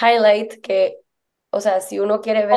[0.00, 0.98] highlight que,
[1.50, 2.56] o sea, si uno quiere ver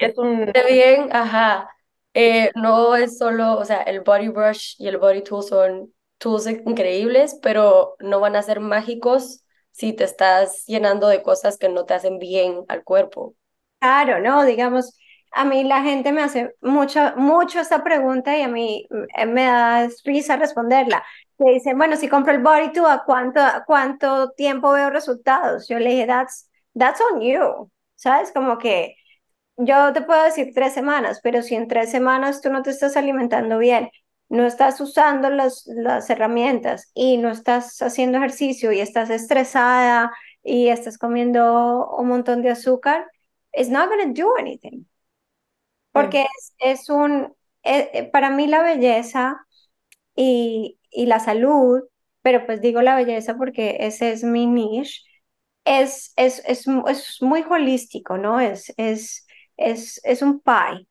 [0.00, 0.50] es un...
[0.68, 1.70] bien, ajá,
[2.14, 6.46] eh, no es solo, o sea, el body brush y el body tool son tools
[6.46, 11.86] increíbles, pero no van a ser mágicos si te estás llenando de cosas que no
[11.86, 13.34] te hacen bien al cuerpo.
[13.80, 14.44] Claro, ¿no?
[14.44, 14.98] Digamos,
[15.32, 19.44] a mí la gente me hace mucho, mucho esta pregunta y a mí eh, me
[19.44, 21.02] da risa responderla.
[21.38, 25.66] Le dicen, bueno, si compro el Body ¿a cuánto, cuánto tiempo veo resultados?
[25.68, 28.32] Yo le dije, that's, that's on you, ¿sabes?
[28.32, 28.96] Como que
[29.56, 32.96] yo te puedo decir tres semanas, pero si en tres semanas tú no te estás
[32.96, 33.90] alimentando bien,
[34.30, 40.12] no estás usando las, las herramientas y no estás haciendo ejercicio y estás estresada
[40.44, 43.06] y estás comiendo un montón de azúcar,
[43.54, 44.86] it's not going to do anything.
[45.92, 49.46] Porque es, es un, eh, eh, para mí la belleza
[50.16, 51.82] y, y la salud,
[52.22, 55.02] pero pues digo la belleza porque ese es mi niche,
[55.66, 58.40] es, es, es, es muy holístico, ¿no?
[58.40, 59.26] Es, es,
[59.58, 60.88] es, es un pie.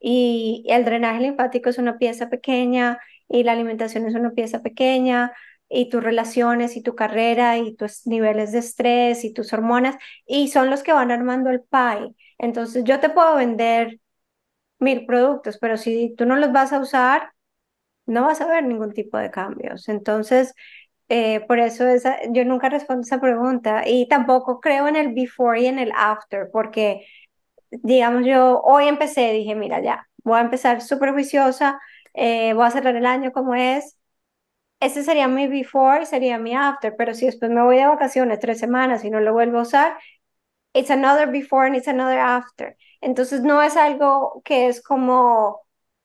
[0.00, 5.32] Y el drenaje linfático es una pieza pequeña y la alimentación es una pieza pequeña
[5.68, 10.48] y tus relaciones y tu carrera y tus niveles de estrés y tus hormonas y
[10.48, 12.14] son los que van armando el pie.
[12.38, 14.00] Entonces yo te puedo vender
[14.78, 17.32] mil productos, pero si tú no los vas a usar,
[18.06, 19.88] no vas a ver ningún tipo de cambios.
[19.88, 20.54] Entonces,
[21.08, 25.60] eh, por eso esa, yo nunca respondo esa pregunta y tampoco creo en el before
[25.62, 27.06] y en el after, porque,
[27.70, 31.80] digamos, yo hoy empecé, dije, mira, ya, voy a empezar súper juiciosa,
[32.14, 33.96] eh, voy a cerrar el año como es.
[34.80, 38.58] Ese sería mi before, sería mi after, pero si después me voy de vacaciones tres
[38.60, 39.98] semanas y no lo vuelvo a usar,
[40.74, 42.76] it's another before and it's another after.
[43.00, 45.60] Entonces no es algo que es como,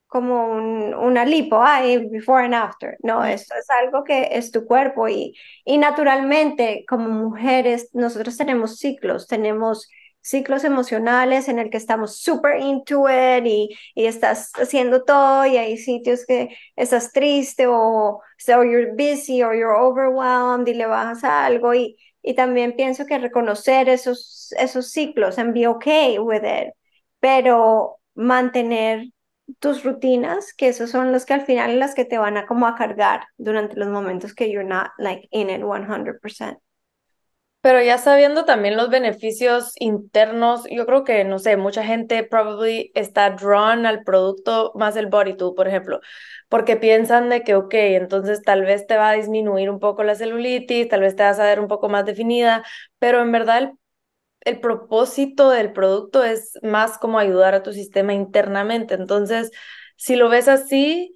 [0.06, 1.60] como un, una lipo,
[2.10, 2.96] before and after.
[3.02, 8.78] No, esto es algo que es tu cuerpo y, y naturalmente como mujeres nosotros tenemos
[8.78, 9.88] ciclos, tenemos
[10.24, 15.58] ciclos emocionales en el que estamos super into it y, y, estás haciendo todo y
[15.58, 21.24] hay sitios que estás triste o so you're busy or you're overwhelmed y le bajas
[21.24, 26.42] a algo y, y también pienso que reconocer esos, esos ciclos and be okay with
[26.44, 26.72] it
[27.20, 29.06] pero mantener
[29.58, 32.66] tus rutinas, que esos son los que al final las que te van a como
[32.66, 36.58] a cargar durante los momentos que you're not like in it 100%.
[37.64, 42.92] Pero ya sabiendo también los beneficios internos, yo creo que, no sé, mucha gente probably
[42.94, 46.00] está drawn al producto más el Body Tool, por ejemplo,
[46.50, 50.14] porque piensan de que, ok, entonces tal vez te va a disminuir un poco la
[50.14, 52.64] celulitis, tal vez te vas a ver un poco más definida,
[52.98, 53.72] pero en verdad el
[54.42, 58.94] el propósito del producto es más como ayudar a tu sistema internamente.
[58.94, 59.50] Entonces,
[59.96, 61.14] si lo ves así,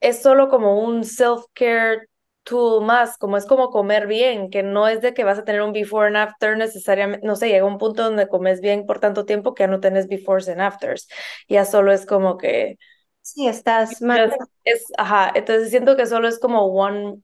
[0.00, 2.07] es solo como un self-care
[2.48, 5.62] tool más, como es como comer bien, que no es de que vas a tener
[5.62, 9.24] un before and after necesariamente, no sé, llega un punto donde comes bien por tanto
[9.24, 11.08] tiempo que ya no tienes befores and afters,
[11.48, 12.78] ya solo es como que...
[13.20, 14.32] Sí, estás más...
[14.64, 17.20] Es, ajá, entonces siento que solo es como one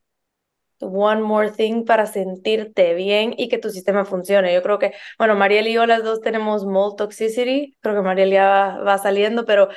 [0.80, 4.52] one more thing para sentirte bien y que tu sistema funcione.
[4.52, 8.30] Yo creo que, bueno, Mariel y yo las dos tenemos mold toxicity, creo que Mariel
[8.30, 9.68] ya va, saliendo, pero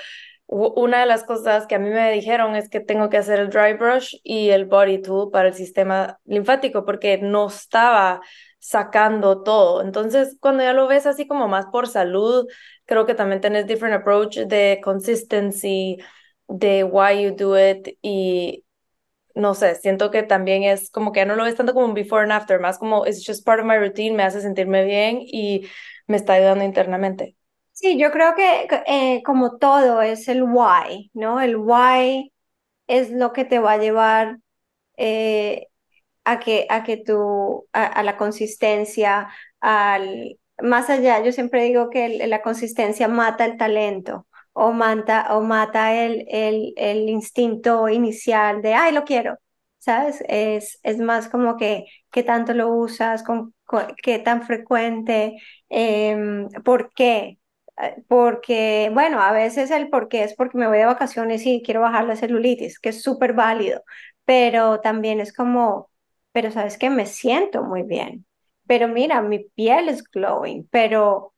[0.48, 3.50] una de las cosas que a mí me dijeron es que tengo que hacer el
[3.50, 8.22] dry brush y el body tool para el sistema linfático porque no estaba
[8.60, 9.82] sacando todo.
[9.82, 12.48] Entonces, cuando ya lo ves así como más por salud,
[12.86, 15.98] creo que también tenés different approach de consistency,
[16.48, 18.64] de why you do it y
[19.36, 21.94] no sé, siento que también es como que ya no lo ves tanto como un
[21.94, 25.20] before and after, más como it's just part of my routine, me hace sentirme bien
[25.22, 25.68] y
[26.08, 27.36] me está ayudando internamente.
[27.80, 31.40] Sí, yo creo que eh, como todo es el why, ¿no?
[31.40, 32.34] El why
[32.88, 34.40] es lo que te va a llevar
[34.98, 35.68] eh,
[36.26, 39.30] a que, a que tú, a, la consistencia,
[39.62, 45.42] al, más allá, yo siempre digo que la consistencia mata el talento o mata, o
[45.42, 49.38] mata el, el, el instinto inicial de, ay, lo quiero,
[49.80, 50.24] ¿sabes?
[50.30, 53.56] Es, es más como que qué tanto lo usas, con,
[54.04, 55.38] qué tan frecuente,
[55.70, 57.40] em, por qué.
[57.82, 61.62] Eh, porque, bueno, a veces el por qué es porque me voy de vacaciones y
[61.64, 63.84] quiero bajar la celulitis, que es súper válido,
[64.26, 65.90] pero también es como,
[66.32, 68.26] pero sabes que me siento muy bien,
[68.68, 71.34] pero mira, mi piel es glowing, pero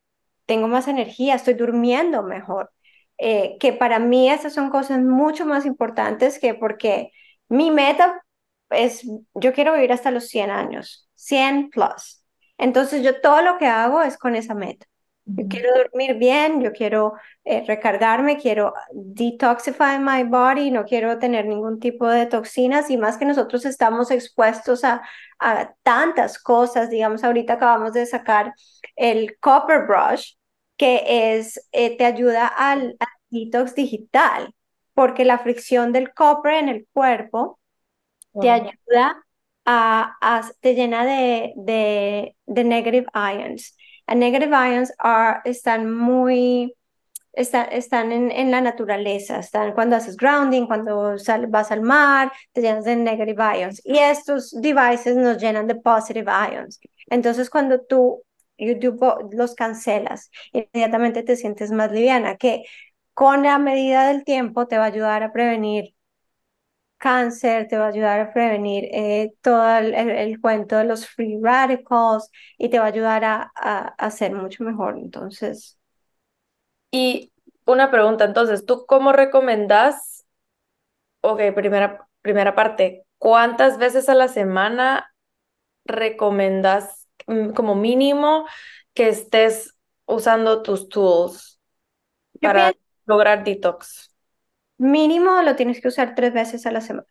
[0.46, 2.72] tengo más energía, estoy durmiendo mejor.
[3.18, 7.12] Eh, que para mí esas son cosas mucho más importantes que porque
[7.50, 8.24] mi meta
[8.70, 12.24] es, yo quiero vivir hasta los 100 años, 100 plus.
[12.58, 14.86] Entonces yo todo lo que hago es con esa meta.
[15.36, 17.14] Yo quiero dormir bien, yo quiero
[17.46, 23.18] eh, recargarme, quiero detoxify my body, no quiero tener ningún tipo de toxinas y más
[23.18, 25.02] que nosotros estamos expuestos a,
[25.40, 26.90] a tantas cosas.
[26.90, 28.54] Digamos, ahorita acabamos de sacar
[28.98, 30.34] el Copper Brush,
[30.78, 34.54] que es, eh, te ayuda al, al detox digital,
[34.94, 37.60] porque la fricción del copper en el cuerpo
[38.40, 39.24] te ayuda
[39.66, 43.76] a, a- te llena de, de, de negative ions.
[44.16, 46.76] Negative ions are, están muy,
[47.34, 52.32] está- están en, en la naturaleza, están cuando haces grounding, cuando sal- vas al mar,
[52.54, 53.82] te llenas de negative ions.
[53.86, 56.80] Y estos devices nos llenan de positive ions.
[57.08, 58.24] Entonces, cuando tú
[58.58, 62.64] YouTube los cancelas, inmediatamente te sientes más liviana, que
[63.14, 65.94] con la medida del tiempo te va a ayudar a prevenir
[67.00, 72.30] cáncer, te va a ayudar a prevenir eh, todo el, cuento de los free radicals
[72.60, 74.98] y te va a ayudar a, a, a ser mucho mejor.
[75.00, 75.80] Entonces,
[76.92, 77.32] Y
[77.66, 80.26] una pregunta, entonces, ¿tú cómo recomendás?
[81.22, 85.14] Ok, primera, primera parte, ¿cuántas veces a la semana
[85.86, 88.48] recomendás mm, como mínimo
[88.94, 91.60] que estés usando tus tools
[92.42, 92.74] para
[93.06, 94.09] lograr detox?
[94.80, 97.08] Mínimo lo tienes que usar tres veces a la semana.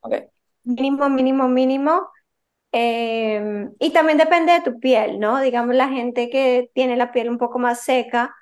[0.00, 0.14] Ok,
[0.64, 2.10] Mínimo, mínimo, mínimo.
[2.72, 5.40] Eh, y también depende de tu piel, ¿no?
[5.40, 8.34] Digamos, la gente que tiene la piel un poco más seca,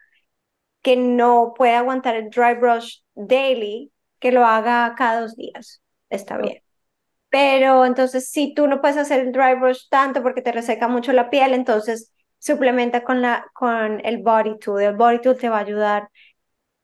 [0.82, 5.82] que no puede aguantar el dry brush daily, que lo haga cada dos días.
[6.10, 6.62] Está bien.
[7.30, 11.12] Pero entonces, si tú no puedes hacer el dry brush tanto porque te reseca mucho
[11.12, 14.82] la piel, entonces suplementa con, la, con el body tool.
[14.82, 16.08] El body tool te va a ayudar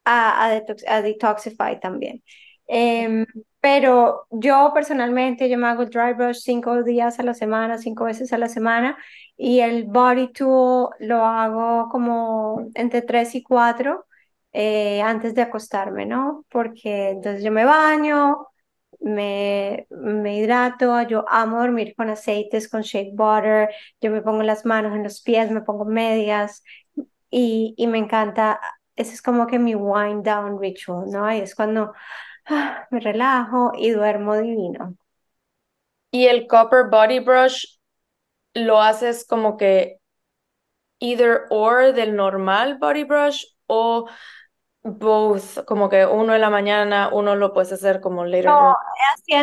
[0.06, 2.22] a, a, detox- a detoxify también.
[2.68, 3.26] Em,
[3.60, 8.32] pero yo personalmente, yo me hago dry brush cinco días a la semana, cinco veces
[8.32, 8.96] a la semana,
[9.36, 14.06] y el body tool lo hago como entre tres y cuatro
[14.52, 16.44] eh, antes de acostarme, ¿no?
[16.50, 18.46] Porque entonces yo me baño,
[19.00, 24.64] me, me hidrato, yo amo dormir con aceites, con shea butter, yo me pongo las
[24.64, 26.62] manos en los pies, me pongo medias
[27.30, 28.60] y, y me encanta,
[28.96, 31.24] ese es como que mi wind down ritual, ¿no?
[31.24, 31.92] Ahí es cuando
[32.46, 34.96] ah, me relajo y duermo divino.
[36.10, 37.76] Y el Copper Body Brush
[38.54, 39.98] lo haces como que
[40.98, 44.08] either or del normal body brush o
[44.82, 48.76] both, como que uno en la mañana, uno lo puedes hacer como later No,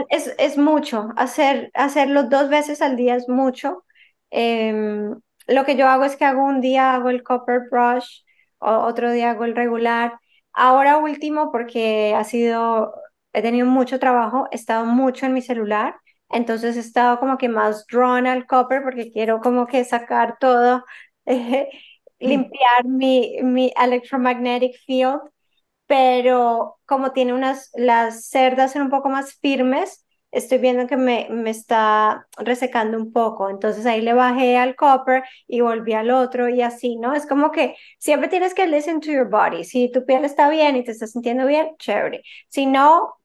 [0.10, 3.84] es, es, mucho, hacer, hacerlo dos veces al día es mucho.
[4.30, 8.22] Em, lo que yo hago es que hago un día hago el copper brush,
[8.64, 10.20] otro día hago el regular.
[10.54, 12.94] Ahora último, porque ha sido,
[13.34, 15.96] he tenido mucho trabajo, he estado mucho en mi celular,
[16.30, 20.86] entonces he estado como que más drawn al copper porque quiero como que sacar todo,
[21.26, 21.70] eh,
[22.20, 25.22] limpiar mi, mi electromagnetic field
[25.88, 30.03] pero como tiene unas, las cerdas son un poco más firmes,
[30.34, 35.24] estoy viendo que me, me está resecando un poco, entonces ahí le bajé al copper
[35.48, 37.14] y volví al otro y así, ¿no?
[37.14, 40.76] Es como que siempre tienes que listen to your body, si tu piel está bien
[40.76, 43.16] y te estás sintiendo bien, chévere, si no...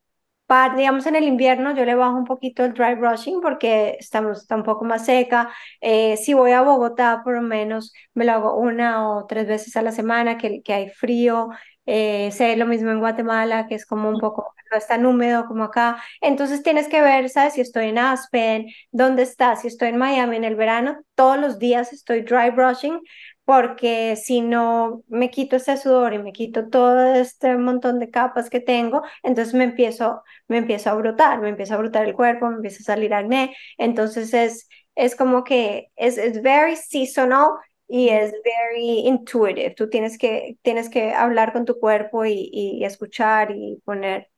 [0.47, 4.39] Para, digamos, en el invierno yo le bajo un poquito el dry brushing porque estamos,
[4.39, 5.51] está un poco más seca.
[5.83, 9.77] Eh, si voy a Bogotá, por lo menos me lo hago una o tres veces
[9.77, 11.51] a la semana, que, que hay frío.
[11.91, 15.47] Eh, sé lo mismo en Guatemala, que es como un poco, no es tan húmedo
[15.47, 16.03] como acá.
[16.21, 17.55] Entonces tienes que ver, ¿sabes?
[17.55, 19.63] Si estoy en Aspen, ¿dónde estás?
[19.63, 23.01] Si estoy en Miami en el verano, todos los días estoy dry brushing,
[23.45, 28.51] porque si no me quito ese sudor y me quito todo este montón de capas
[28.51, 32.49] que tengo, entonces me empiezo, me empiezo a brotar, me empieza a brotar el cuerpo,
[32.51, 33.57] me empieza a salir acné.
[33.79, 37.49] Entonces es, es como que es, es very seasonal
[37.89, 39.75] y es very intuitive.
[39.75, 44.31] Tú tienes que, tienes que hablar con tu cuerpo y, y escuchar y poner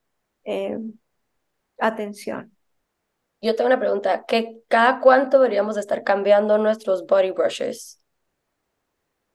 [0.45, 0.79] eh,
[1.79, 2.57] atención.
[3.43, 8.01] Yo tengo una pregunta, ¿qué, cada cuánto deberíamos de estar cambiando nuestros body brushes?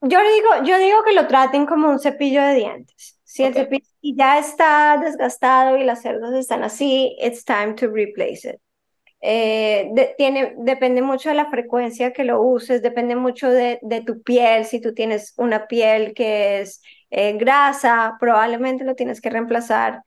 [0.02, 3.18] Yo digo, yo digo que lo traten como un cepillo de dientes.
[3.24, 8.48] Si el cepillo ya está desgastado y las cerdas están así, it's time to replace
[8.48, 8.60] it.
[9.28, 9.90] Eh,
[10.58, 14.64] depende mucho de la frecuencia que lo uses, depende mucho de, tu piel.
[14.64, 20.02] Si tú tienes una piel que es eh, grasa, probablemente lo tienes que reemplazar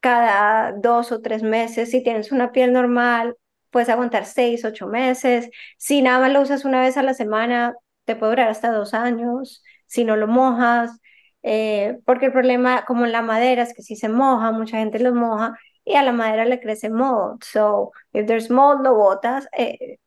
[0.00, 1.90] cada dos o tres meses.
[1.90, 3.36] Si tienes una piel normal,
[3.70, 5.50] puedes aguantar seis, ocho meses.
[5.76, 8.94] Si nada más lo usas una vez a la semana, te puede durar hasta dos
[8.94, 9.62] años.
[9.86, 10.98] Si no lo mojas,
[11.42, 14.98] eh, porque el problema, como en la madera, es que si se moja, mucha gente
[14.98, 17.42] lo moja y a la madera le crece mold.
[17.44, 19.48] So, if there's mold, lo botas.
[19.56, 19.98] eh,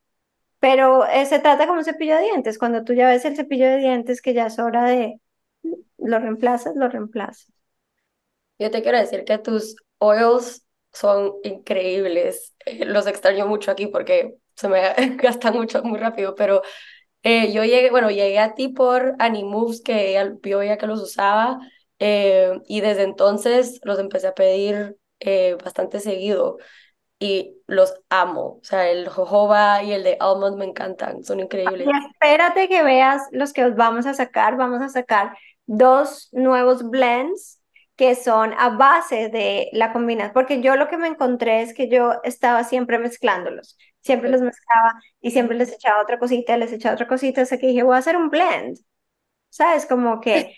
[0.60, 2.58] pero eh, se trata como un cepillo de dientes.
[2.58, 5.20] Cuando tú ya ves el cepillo de dientes, que ya es hora de,
[5.98, 7.52] lo reemplazas, lo reemplazas.
[8.58, 12.56] Yo te quiero decir que tus oils son increíbles.
[12.66, 14.82] Eh, los extraño mucho aquí porque se me
[15.18, 16.62] gastan mucho muy rápido, pero
[17.24, 21.02] eh, yo llegué, bueno, llegué a ti por Animoves, que ella vio ya que los
[21.02, 21.60] usaba,
[22.00, 24.98] eh, y desde entonces los empecé a pedir
[25.64, 26.58] bastante seguido
[27.20, 28.60] y los amo.
[28.62, 31.88] O sea, el jojoba y el de almond me encantan, son increíbles.
[31.88, 34.58] Y espérate que veas los que os vamos a sacar.
[34.58, 37.62] Vamos a sacar dos nuevos blends
[37.96, 41.88] que son a base de la combinación, porque yo lo que me encontré es que
[41.90, 46.96] yo estaba siempre mezclándolos, siempre los mezclaba y siempre les echaba otra cosita, les echaba
[46.96, 48.78] otra cosita, así que dije, voy a hacer un blend,
[49.50, 49.86] ¿sabes?
[49.86, 50.58] Como que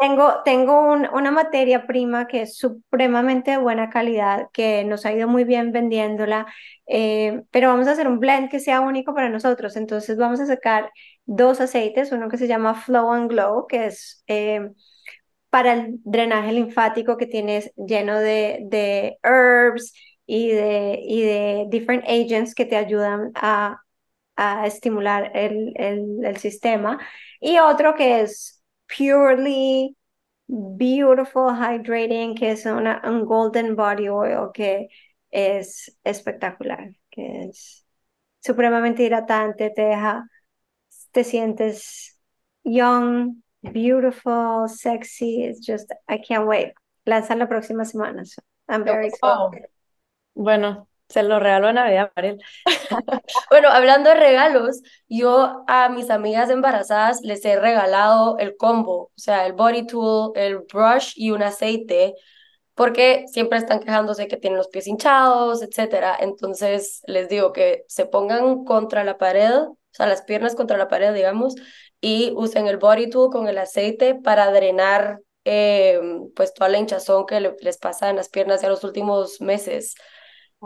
[0.00, 5.28] tengo, tengo una materia prima que es supremamente de buena calidad, que nos ha ido
[5.28, 6.46] muy bien vendiéndola,
[6.86, 10.46] eh, pero vamos a hacer un blend que sea único para nosotros, entonces vamos a
[10.46, 10.90] sacar
[11.26, 14.24] dos aceites, uno que se llama Flow and Glow, que es...
[14.26, 14.70] Eh,
[15.50, 19.92] para el drenaje linfático que tienes lleno de, de herbs
[20.26, 23.82] y de, y de different agents que te ayudan a,
[24.36, 26.98] a estimular el, el, el, sistema.
[27.40, 28.59] Y otro que es
[28.90, 29.96] purely
[30.48, 34.88] beautiful hydrating, que es una, un golden body oil que
[35.30, 37.86] es espectacular, que es
[38.40, 40.28] supremamente hidratante, te deja,
[41.12, 42.18] te sientes
[42.64, 45.44] young, beautiful, sexy.
[45.44, 46.72] It's just, I can't wait.
[47.06, 48.26] Lanzan la próxima semana.
[48.26, 49.66] So I'm very excited.
[50.34, 52.40] Bueno, se lo regalo a Navidad, Mariel.
[53.50, 59.12] bueno, hablando de regalos, yo a mis amigas embarazadas les he regalado el combo, o
[59.16, 62.14] sea, el body tool, el brush y un aceite,
[62.74, 66.16] porque siempre están quejándose que tienen los pies hinchados, etcétera.
[66.18, 70.88] Entonces les digo que se pongan contra la pared, o sea, las piernas contra la
[70.88, 71.56] pared, digamos,
[72.00, 76.00] y usen el body tool con el aceite para drenar eh,
[76.36, 79.94] pues toda la hinchazón que les pasa en las piernas ya los últimos meses.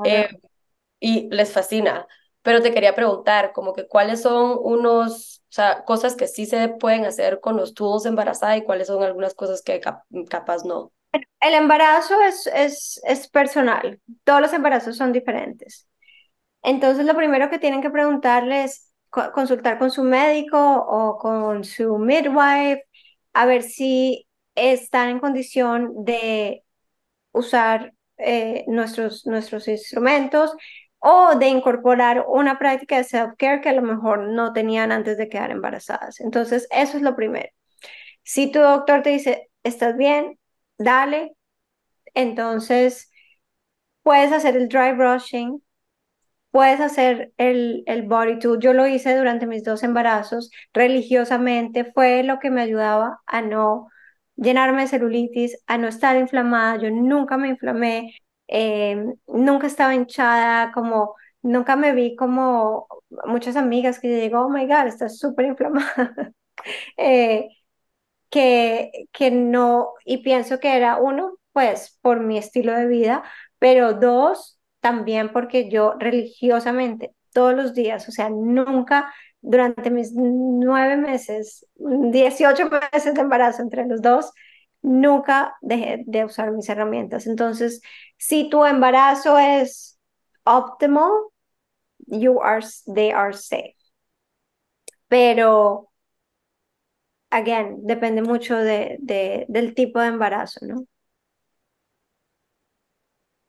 [0.04, 0.28] Eh,
[1.00, 2.06] y les fascina.
[2.42, 6.68] Pero te quería preguntar, como que cuáles son unos, o sea, cosas que sí se
[6.68, 9.80] pueden hacer con los tools embarazada y cuáles son algunas cosas que
[10.28, 10.92] capaz no.
[11.40, 15.88] El embarazo es, es, es personal, todos los embarazos son diferentes.
[16.62, 18.90] Entonces, lo primero que tienen que preguntarles
[19.32, 22.84] consultar con su médico o con su midwife
[23.32, 26.64] a ver si están en condición de
[27.32, 30.54] usar eh, nuestros, nuestros instrumentos
[30.98, 35.28] o de incorporar una práctica de self-care que a lo mejor no tenían antes de
[35.28, 36.20] quedar embarazadas.
[36.20, 37.48] Entonces, eso es lo primero.
[38.22, 40.38] Si tu doctor te dice, estás bien,
[40.78, 41.34] dale,
[42.14, 43.10] entonces
[44.02, 45.62] puedes hacer el dry brushing,
[46.50, 48.60] puedes hacer el, el body tool.
[48.60, 53.88] Yo lo hice durante mis dos embarazos religiosamente, fue lo que me ayudaba a no
[54.36, 56.76] llenarme de celulitis, a no estar inflamada.
[56.82, 58.14] Yo nunca me inflamé,
[58.46, 62.86] em, nunca estaba hinchada, como nunca me vi como
[63.26, 66.32] muchas amigas que digo, oh my God, estás súper inflamada.
[66.96, 67.48] eh,
[68.30, 73.22] que, que no, y pienso que era uno, pues por mi estilo de vida,
[73.58, 79.12] pero dos, también porque yo religiosamente, todos los días, o sea, nunca
[79.44, 84.32] durante mis nueve meses, 18 meses de embarazo entre los dos,
[84.82, 87.26] nunca dejé de usar mis herramientas.
[87.26, 87.80] Entonces,
[88.16, 89.98] si tu embarazo es
[90.44, 91.10] optimal,
[92.06, 92.64] you are,
[92.94, 93.76] they are safe.
[95.08, 95.90] Pero,
[97.30, 100.86] again, depende mucho de, de, del tipo de embarazo, ¿no?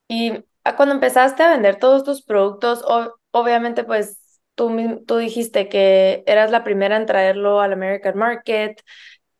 [0.08, 0.32] Y
[0.76, 2.84] cuando empezaste a vender todos tus productos,
[3.32, 4.20] obviamente pues
[4.56, 8.82] tú, tú dijiste que eras la primera en traerlo al American Market,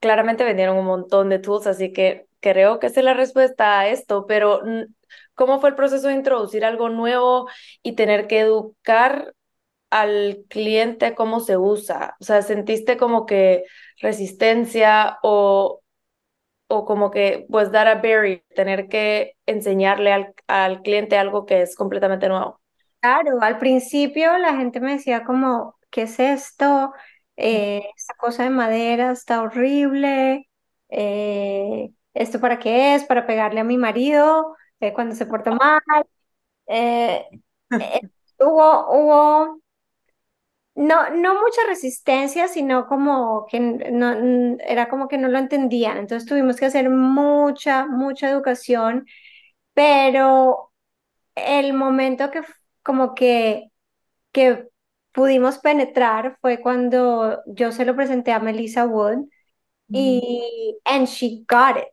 [0.01, 4.27] claramente vendieron un montón de tools, así que creo que es la respuesta a esto,
[4.27, 4.63] pero
[5.35, 7.49] ¿cómo fue el proceso de introducir algo nuevo
[7.83, 9.35] y tener que educar
[9.91, 12.17] al cliente cómo se usa?
[12.21, 13.65] O sea, ¿sentiste como que
[14.01, 15.81] resistencia o
[16.69, 21.63] o como que pues dar a Barry, tener que enseñarle al, al cliente algo que
[21.63, 22.61] es completamente nuevo.
[23.07, 26.93] Claro, al principio la gente me decía como, ¿qué es esto?
[27.37, 30.49] Eh, esta cosa de madera está horrible.
[30.89, 33.05] Eh, ¿esto para qué es?
[33.05, 35.81] Para pegarle a mi marido eh, cuando se porta mal.
[38.41, 39.61] hubo, hubo
[40.75, 44.13] no, no mucha resistencia, sino como que no,
[44.61, 45.97] era como que no lo entendían.
[45.99, 49.07] Entonces tuvimos que hacer mucha, mucha educación,
[49.75, 50.73] pero
[51.37, 52.43] el momento que
[52.87, 53.73] como que,
[54.31, 54.69] que
[55.11, 59.27] pudimos penetrar fue cuando yo se lo presenté a Melissa Wood
[59.89, 61.93] y and she got it.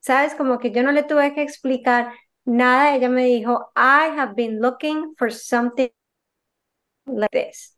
[0.00, 0.34] ¿Sabes?
[0.34, 2.12] Como que yo no le tuve que explicar
[2.44, 5.90] nada, ella me dijo, I have been looking for something
[7.06, 7.76] like this.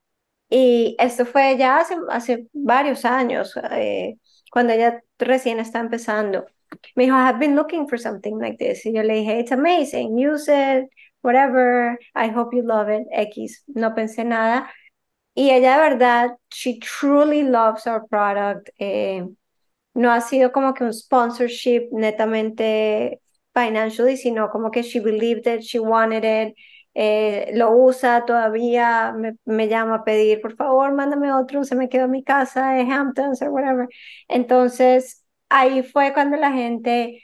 [0.49, 4.17] Y esto fue ya hace, hace varios años, eh,
[4.51, 6.47] cuando ella recién está empezando.
[6.97, 8.87] Me dijo, I have been looking for something like this.
[8.87, 10.89] Y yo le dije, it's amazing, use it,
[11.23, 13.63] whatever, I hope you love it, X.
[13.69, 14.71] No pensé nada.
[15.35, 18.71] Y ella de verdad, she truly loves our product.
[18.79, 19.25] Eh,
[19.95, 23.21] no ha sido como que un sponsorship netamente
[23.55, 26.55] financially, sino como que she believed it, she wanted it,
[26.95, 29.15] eh, lo usa todavía,
[29.45, 32.83] me, llama a pedir, por favor, mándame otro, se me quedó en mi casa de
[32.83, 33.89] Hamptons o whatever.
[34.29, 37.23] Entonces, ahí fue cuando la gente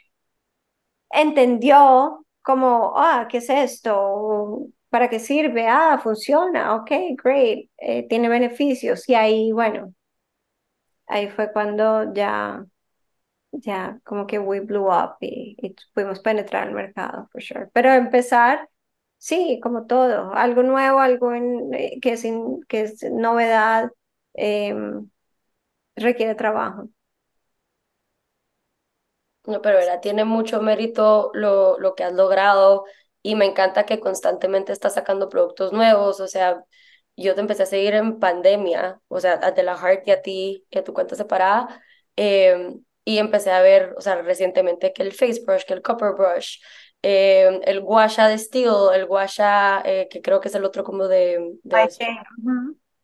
[1.11, 4.67] entendió como, ah, ¿qué es esto?
[4.89, 5.67] ¿Para qué sirve?
[5.67, 6.89] Ah, funciona, ok,
[7.21, 9.07] great, eh, tiene beneficios.
[9.09, 9.93] Y ahí, bueno,
[11.07, 12.65] ahí fue cuando ya,
[13.51, 15.57] ya como que we blew up y,
[15.93, 17.69] pudimos penetrar el mercado, for sure.
[17.73, 18.69] Pero empezar,
[19.17, 22.25] sí, como todo, algo nuevo, algo en, eh, que, es
[22.69, 23.91] que es novedad,
[24.35, 24.75] eh,
[25.95, 26.89] requiere trabajo.
[29.47, 32.83] No, pero verdad, tiene mucho mérito lo, lo que has logrado
[33.21, 36.63] y me encanta que constantemente estás sacando productos nuevos, o sea,
[37.15, 40.65] yo te empecé a seguir en pandemia, o sea, de la Heart y a ti,
[40.69, 41.81] y a tu cuenta separada,
[42.17, 46.11] em, y empecé a ver, o sea, recientemente que el Face Brush, que el Copper
[46.13, 46.59] Brush,
[47.01, 51.07] em, el Guasha de Steel, el Guasha, eh, que creo que es el otro como
[51.07, 51.53] de...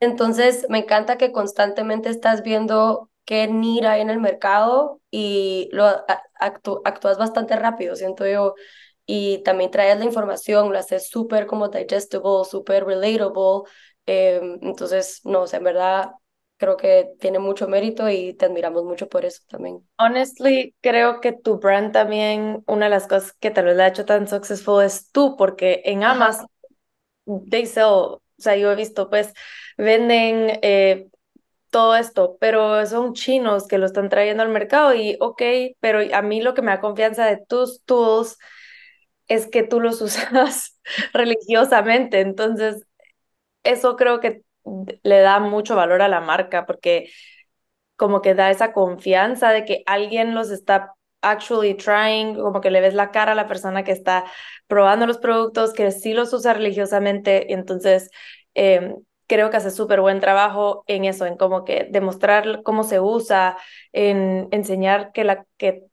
[0.02, 5.86] Entonces, me encanta que constantemente estás viendo qué NIR hay en el mercado y lo
[6.40, 8.56] actúas bastante rápido, siento yo
[9.06, 13.64] y también traes la información, lo haces súper como digestible, súper relatable.
[14.06, 16.12] Em, entonces, no, o sea, en verdad
[16.58, 19.86] creo que tiene mucho mérito y te admiramos mucho por eso también.
[19.98, 23.88] Honestly, creo que tu brand también, una de las cosas que tal vez la ha
[23.90, 26.48] hecho tan successful es tú, porque en Amazon,
[27.50, 29.34] they sell, o sea, yo he visto, pues,
[29.78, 31.08] venden eh,
[31.74, 35.44] todo esto, pero son chinos que lo están trayendo al mercado y ok,
[35.82, 38.40] pero a mí lo que me da confianza de tus tools
[39.28, 40.80] es que tú los usas
[41.14, 42.22] religiosamente.
[42.22, 42.86] Entonces,
[43.64, 44.44] eso creo que
[45.04, 47.10] le da mucho valor a la marca porque
[47.96, 52.82] como que da esa confianza de que alguien los está actually trying, como que le
[52.82, 54.26] ves la cara a la persona que está
[54.68, 57.54] probando los productos, que sí los usa religiosamente.
[57.54, 58.10] Entonces,
[58.56, 58.96] em,
[59.34, 63.58] creo que hace súper buen trabajo en eso, en como que demostrar cómo se usa,
[63.92, 65.86] en enseñar que, la, que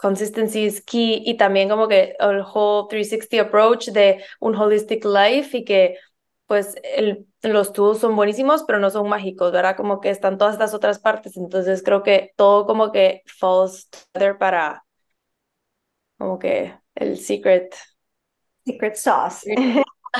[0.00, 5.56] consistency is key y también como que el whole 360 approach de un holistic life
[5.56, 5.96] y que
[6.46, 9.76] pues el, los tools son buenísimos, pero no son mágicos, ¿verdad?
[9.76, 14.38] Como que están todas estas otras partes, entonces creo que todo como que falls together
[14.38, 14.82] para
[16.18, 17.74] como que el secret.
[18.66, 19.44] Secret sauce.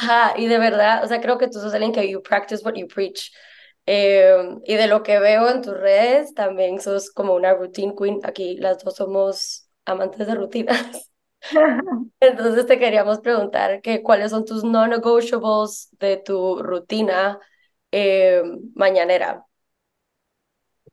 [0.01, 2.75] Ajá, y de verdad, o sea, creo que tú sos alguien que you practice what
[2.75, 3.33] you preach.
[3.87, 8.21] Em, y de lo que veo en tus redes, también sos como una routine queen.
[8.25, 11.11] Aquí las dos somos amantes de rutinas.
[12.21, 17.39] Entonces te queríamos preguntar que cuáles son tus non-negotiables de tu rutina
[17.91, 19.45] em, mañanera.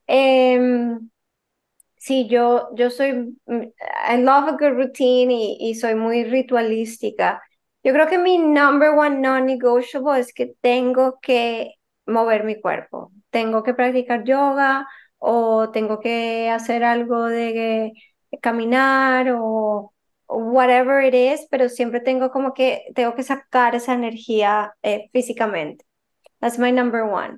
[0.08, 1.10] Um,
[1.98, 3.14] sí, yo, yo soy,
[3.48, 3.64] mm,
[4.10, 7.42] I love a good routine y, y soy muy ritualística.
[7.86, 11.76] Yo creo que mi number one non-negotiable es que tengo que
[12.08, 13.12] mover mi cuerpo.
[13.30, 14.88] Tengo que practicar yoga
[15.20, 17.94] o tengo que hacer algo de
[18.42, 19.94] caminar o,
[20.28, 25.86] whatever it is, pero siempre tengo como que, tengo que sacar esa energía eh, físicamente.
[26.40, 27.38] That's my number one.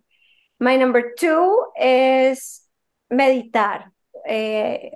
[0.59, 2.69] My number two es
[3.09, 3.91] meditar.
[4.25, 4.91] Eh,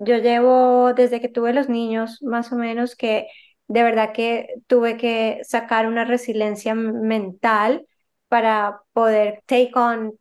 [0.00, 3.28] yo llevo desde que tuve los niños, más o menos, que
[3.68, 7.86] de verdad que tuve que sacar una resiliencia mental
[8.28, 10.18] para poder take on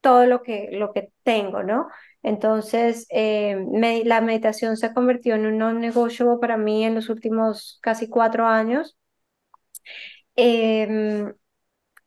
[0.00, 1.88] todo lo que, lo que tengo, ¿no?
[2.22, 3.56] Entonces, eh,
[4.04, 8.96] la meditación se convirtió en un negocio para mí en los últimos casi cuatro años.
[10.36, 11.32] Em,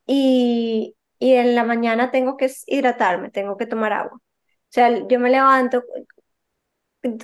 [0.07, 4.17] y, y en la mañana tengo que hidratarme, tengo que tomar agua.
[4.17, 4.21] O
[4.71, 5.83] sea, yo me levanto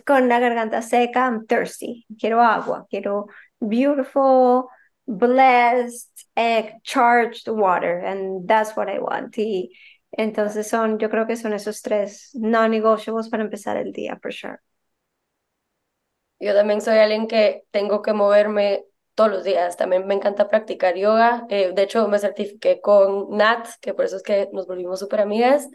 [0.06, 3.28] con la garganta seca, I'm thirsty, quiero agua, quiero
[3.60, 4.70] beautiful,
[5.08, 6.10] blessed,
[6.84, 9.38] charged water, and that's what I want.
[9.38, 9.72] Y
[10.12, 14.60] entonces son, yo creo que son esos tres non-negotiables para empezar el día, for sure.
[16.40, 19.78] Yo también soy alguien que tengo que moverme todos los días.
[19.78, 21.46] También me encanta practicar yoga.
[21.50, 25.22] Eh, de hecho, me certifiqué con Nat, que por eso es que nos volvimos súper
[25.22, 25.70] amigas.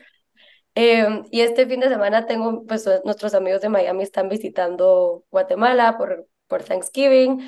[0.81, 5.99] Em, y este fin de semana tengo, pues nuestros amigos de Miami están visitando Guatemala
[5.99, 7.41] por, por Thanksgiving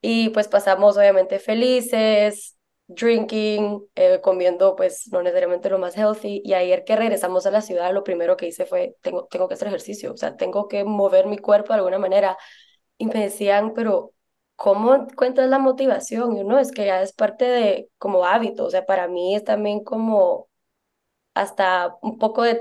[0.00, 6.40] y pues pasamos obviamente felices, drinking, eh, comiendo pues no necesariamente lo más healthy.
[6.42, 9.54] Y ayer que regresamos a la ciudad, lo primero que hice fue, tengo, tengo que
[9.54, 12.38] hacer ejercicio, o sea, tengo que mover mi cuerpo de alguna manera.
[12.96, 14.12] Y me decían, pero
[14.56, 16.36] ¿cómo encuentras la motivación?
[16.38, 19.44] Y uno es que ya es parte de como hábito, o sea, para mí es
[19.44, 20.47] también como
[21.38, 22.54] hasta un poco de,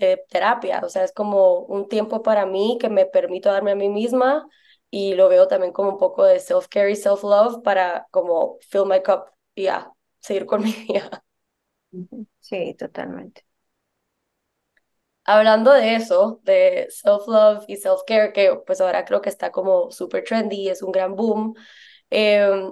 [0.00, 3.74] de terapia, o sea, es como un tiempo para mí que me permito darme a
[3.76, 4.48] mí misma
[4.90, 9.02] y lo veo también como un poco de self-care y self-love para como fill my
[9.02, 11.10] cup y ya, seguir con mi día.
[12.40, 13.44] Sí, totalmente.
[15.24, 20.24] Hablando de eso, de self-love y self-care, que pues ahora creo que está como súper
[20.24, 21.54] trendy, es un gran boom,
[22.10, 22.70] eh,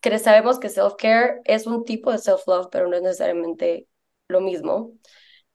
[0.00, 3.88] que sabemos que self-care es un tipo de self-love, pero no es necesariamente
[4.28, 4.92] lo mismo.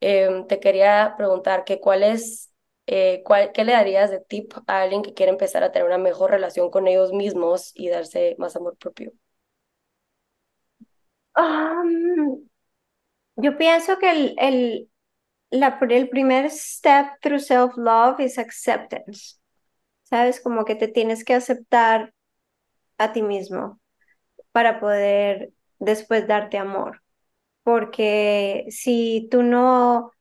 [0.02, 2.52] Em, te quería preguntar que cuál es,
[2.88, 5.98] eh, cuál, ¿qué le darías de tip a alguien que quiere empezar a tener una
[6.00, 9.14] mejor relación con ellos mismos y darse más amor propio?
[13.36, 14.90] Yo pienso que el, el,
[15.52, 19.38] la, el primer step through self-love es acceptance.
[20.04, 20.42] ¿Sabes?
[20.42, 22.14] Como que te tienes que aceptar
[22.98, 23.80] a ti mismo
[24.52, 27.04] para poder después darte amor.
[27.72, 30.12] Porque si tú no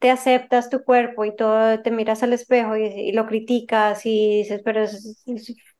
[0.00, 4.62] te aceptas tu cuerpo y todo, te miras al espejo y, lo criticas y dices,
[4.64, 4.84] pero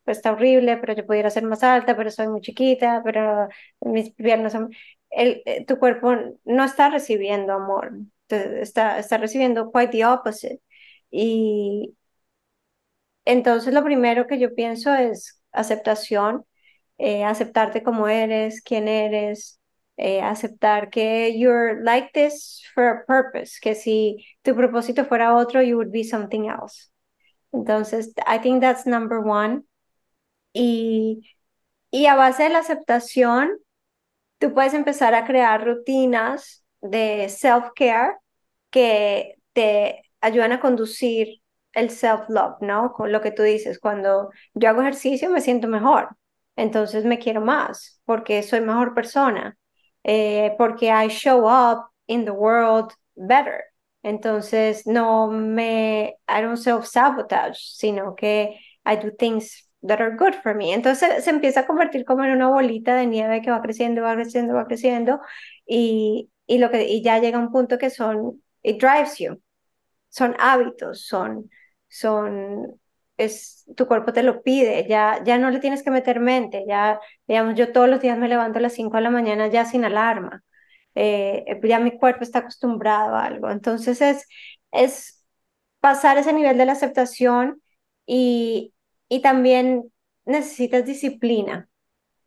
[0.06, 3.48] está horrible, pero yo pudiera ser más alta, pero soy muy chiquita, pero
[3.80, 4.70] mis piernas son...
[5.10, 7.92] El, eh, tu cuerpo no está recibiendo amor,
[8.28, 10.60] está, está recibiendo quite the opposite.
[11.10, 11.94] Y
[13.26, 16.46] entonces lo primero que yo pienso es aceptación,
[16.98, 19.60] eh, aceptarte como eres, quién eres,
[19.96, 25.62] eh, aceptar que you're like this for a purpose, que si tu propósito fuera otro,
[25.62, 26.90] you would be something else.
[27.52, 29.62] Entonces, I think that's number one.
[30.52, 31.22] Y,
[31.90, 33.58] y a base de la aceptación,
[34.38, 38.16] tú puedes empezar a crear rutinas de self-care
[38.70, 41.40] que te ayudan a conducir
[41.72, 42.92] el self-love, ¿no?
[42.92, 46.16] Con lo que tú dices, cuando yo hago ejercicio me siento mejor,
[46.56, 49.56] entonces me quiero más porque soy mejor persona.
[50.04, 53.64] Eh, porque I show up in the world better.
[54.02, 60.54] Entonces, no me, I don't self-sabotage, sino que I do things that are good for
[60.54, 60.74] me.
[60.74, 64.14] Entonces se empieza a convertir como en una bolita de nieve que va creciendo, va
[64.14, 65.20] creciendo, va creciendo
[65.66, 69.40] y, y, lo que, y ya llega un punto que son, it drives you.
[70.08, 71.50] Son hábitos, son,
[71.88, 72.80] son
[73.16, 77.00] es, tu cuerpo te lo pide, ya, ya no le tienes que meter mente, ya,
[77.26, 79.84] digamos, yo todos los días me levanto a las 5 de la mañana ya sin
[79.84, 80.42] alarma,
[80.94, 84.26] eh, ya mi cuerpo está acostumbrado a algo, entonces es,
[84.72, 85.24] es
[85.80, 87.62] pasar ese nivel de la aceptación
[88.06, 88.74] y,
[89.08, 89.92] y también
[90.24, 91.68] necesitas disciplina.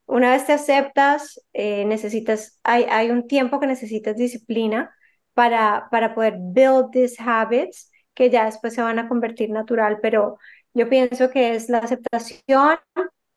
[0.05, 4.93] Una vez te aceptas, eh, necesitas, hay, hay un tiempo que necesitas disciplina
[5.33, 10.37] para, para poder build these habits que ya después se van a convertir natural, pero
[10.77, 12.77] yo pienso que es la aceptación,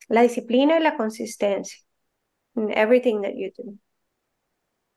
[0.09, 1.79] la disciplina y la consistencia
[2.57, 3.79] in everything that you do.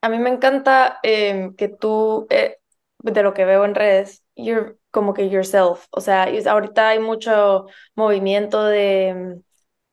[0.01, 2.57] A mí me encanta em, que tú, eh,
[2.99, 5.87] de lo que veo en redes, you're como que yourself.
[5.91, 9.43] O sea, ahorita hay mucho movimiento de em,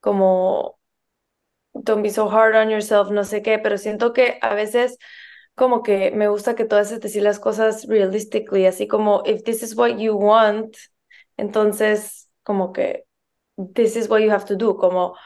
[0.01, 0.78] como
[1.72, 4.98] don't be so hard on yourself, no sé qué, pero siento que a veces
[5.55, 9.76] como que me gusta que haces decir las cosas realistically, así como if this is
[9.76, 10.76] what you want,
[11.36, 13.05] entonces como que
[13.74, 15.16] this is what you have to do, como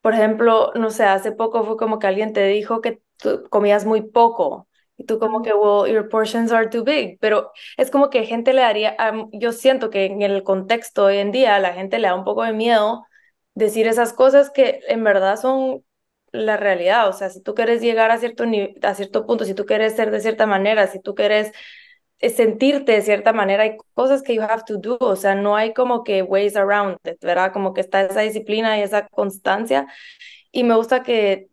[0.00, 3.84] por ejemplo, no sé, hace poco fue como que alguien te dijo que tú comías
[3.86, 8.10] muy poco y tú como que, well, your portions are too big, pero es como
[8.10, 8.96] que gente le daría,
[9.32, 12.44] yo siento que en el contexto hoy en día la gente le da un poco
[12.44, 13.04] de miedo
[13.54, 15.84] decir esas cosas que en verdad son
[16.32, 18.44] la realidad, o sea, si tú quieres llegar a cierto,
[18.82, 21.52] a cierto punto, si tú quieres ser de cierta manera, si tú quieres
[22.28, 25.72] sentirte de cierta manera, hay cosas que you have to do, o sea, no hay
[25.72, 27.52] como que ways around it, ¿verdad?
[27.52, 29.86] Como que está esa disciplina y esa constancia.
[30.52, 31.48] Y me gusta que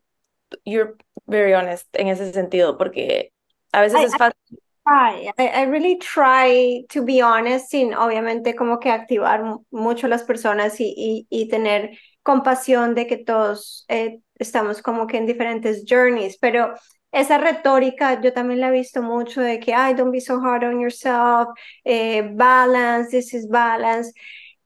[0.65, 0.95] you're
[1.25, 3.31] very honest en ese sentido, porque
[3.71, 4.59] a veces es fácil.
[4.85, 10.79] I, I, really try to be honest sin obviamente como que activar mucho las personas
[10.79, 16.37] y, y, y tener compasión de que todos eh, estamos como que en diferentes journeys,
[16.37, 16.73] pero
[17.11, 20.63] esa retórica yo también la he visto mucho de que, ay, don't be so hard
[20.63, 21.49] on yourself,
[21.83, 24.11] eh, balance, this is balance.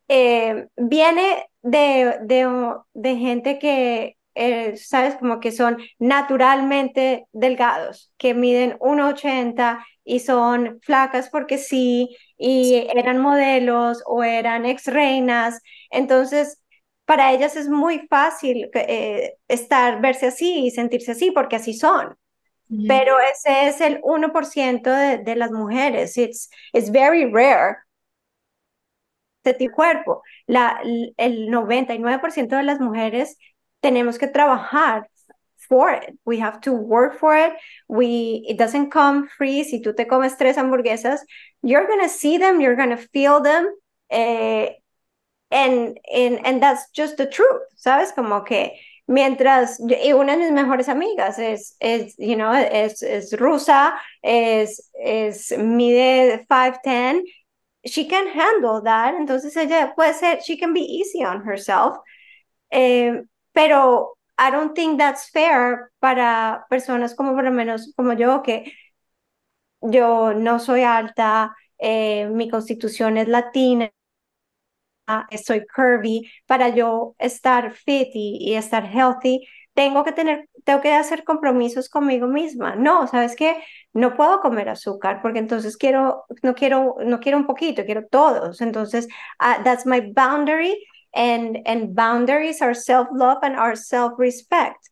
[0.08, 8.34] Eh, viene de, de, de, gente que, eh, sabes, como que son naturalmente delgados, que
[8.34, 15.62] miden 1,80 y son flacas porque sí, y eran modelos o eran ex reinas.
[15.92, 16.62] Entonces,
[17.06, 22.18] para ellas es muy fácil eh, estar, verse así y sentirse así porque así son.
[22.88, 26.18] Pero ese es el 1% de, de las mujeres.
[26.18, 27.80] It's, it's very rare
[29.44, 30.22] de tu cuerpo.
[30.48, 30.82] La,
[31.18, 33.38] el 99% de las mujeres
[33.82, 35.10] tenemos que trabajar
[35.68, 36.18] for it.
[36.26, 37.54] We have to work for it.
[37.88, 39.64] We, it doesn't come free.
[39.64, 41.22] Si tú te comes tres hamburguesas,
[41.64, 43.70] you're to see them, you're to feel them.
[44.10, 44.72] Eh,
[45.50, 48.14] and, and, and that's just the truth, ¿sabes?
[48.14, 48.74] Como que
[49.08, 54.92] mientras, y una de mis mejores amigas es, es you know, es, es rusa, es,
[54.94, 57.24] es mide 5'10",
[57.84, 61.98] she can handle that, entonces ella puede ser, she can be easy on herself,
[62.72, 63.24] eh,
[63.54, 68.74] pero I don't think that's fair para personas como por lo menos como yo, que
[69.82, 73.92] yo no soy alta, eh, mi constitución es latina,
[75.44, 80.94] soy curvy, para yo estar fit y, y, estar healthy, tengo que tener, tengo que
[80.94, 82.76] hacer compromisos conmigo misma.
[82.76, 83.64] No, ¿sabes qué?
[83.94, 88.62] No puedo comer azúcar porque entonces quiero, no quiero, no quiero un poquito, quiero todos.
[88.62, 89.08] Entonces,
[89.40, 90.76] uh, that's my boundary
[91.14, 94.90] and, and boundaries are self-love and our self-respect.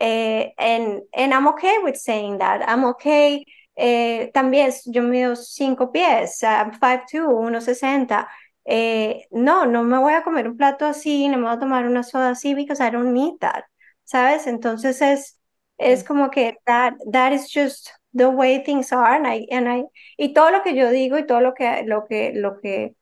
[0.00, 2.68] Uh, and, and I'm okay with saying that.
[2.68, 3.44] I'm okay.
[3.74, 8.28] Eh, también yo mido cinco pies, I'm 5'2", 1.60.
[8.64, 11.86] Eh, no, no me voy a comer un plato así, no me voy a tomar
[11.86, 13.64] una soda así because I don't need that.
[14.04, 14.46] ¿sabes?
[14.46, 15.38] Entonces es,
[15.78, 19.86] es como que that, that is just the way things are and I, and I,
[20.18, 22.94] y todo lo que yo digo y todo lo que, lo que, lo que,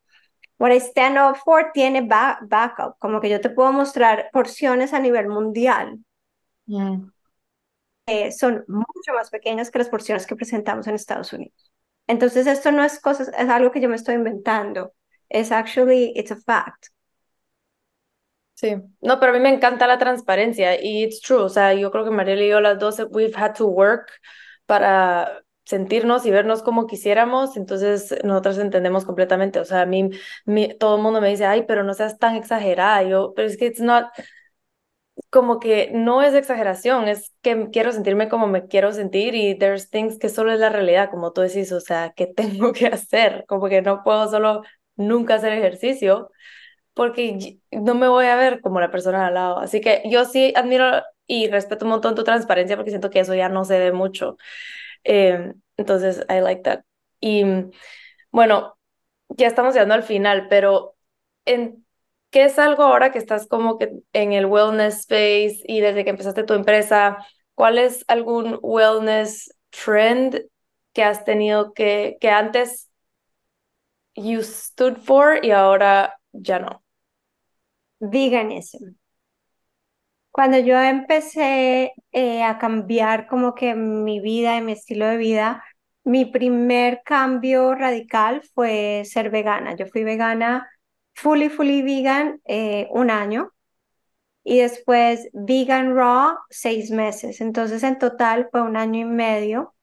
[0.58, 4.92] what I stand up for tiene back, backup, como que yo te puedo mostrar porciones
[4.94, 5.98] a nivel mundial.
[8.06, 11.72] Eh, son mucho más pequeñas que las porciones que presentamos en Estados Unidos.
[12.06, 14.92] Entonces esto no es cosas, es algo que yo me estoy inventando.
[15.30, 16.90] Es actually, it's a fact.
[18.54, 21.90] Sí, no, pero a mí me encanta la transparencia y it's true, o sea, yo
[21.90, 24.10] creo que Mariela y yo las dos, we've had to work
[24.66, 30.10] para sentirnos y vernos como quisiéramos, entonces nosotras entendemos completamente, o sea, a mí,
[30.78, 33.66] todo el mundo me dice, ay, pero no seas tan exagerada, yo, pero es que
[33.66, 34.08] it's not,
[35.30, 39.90] como que no es exageración, es que quiero sentirme como me quiero sentir y there's
[39.90, 43.44] things que solo es la realidad, como tú decís, o sea, que tengo que hacer,
[43.48, 44.62] como que no puedo solo
[45.01, 46.30] nunca hacer ejercicio,
[46.94, 49.59] porque no me voy a ver como la persona al lado.
[49.61, 53.34] Así que yo sí admiro y respeto un montón tu transparencia porque siento que eso
[53.34, 54.36] ya no se ve mucho.
[55.05, 56.82] Eh, entonces, I like that.
[57.20, 57.44] Y
[58.30, 58.76] bueno,
[59.30, 60.96] ya estamos llegando al final, pero
[61.44, 61.86] en,
[62.30, 66.11] ¿qué es algo ahora que estás como que en el wellness space y desde que
[66.11, 67.18] empezaste tu empresa?
[67.55, 70.42] ¿Cuál es algún wellness trend
[70.92, 72.89] que has tenido que, que antes
[74.14, 76.82] you stood for y ahora ya no.
[78.00, 78.96] Veganism.
[80.30, 85.64] Cuando yo empecé eh, a cambiar como que mi vida y mi estilo de vida,
[86.04, 89.74] mi primer cambio radical fue ser vegana.
[89.76, 90.68] Yo fui vegana,
[91.14, 93.52] fully, fully vegan, eh, un año
[94.44, 97.40] y después vegan raw seis meses.
[97.40, 99.74] Entonces en total fue un año y medio.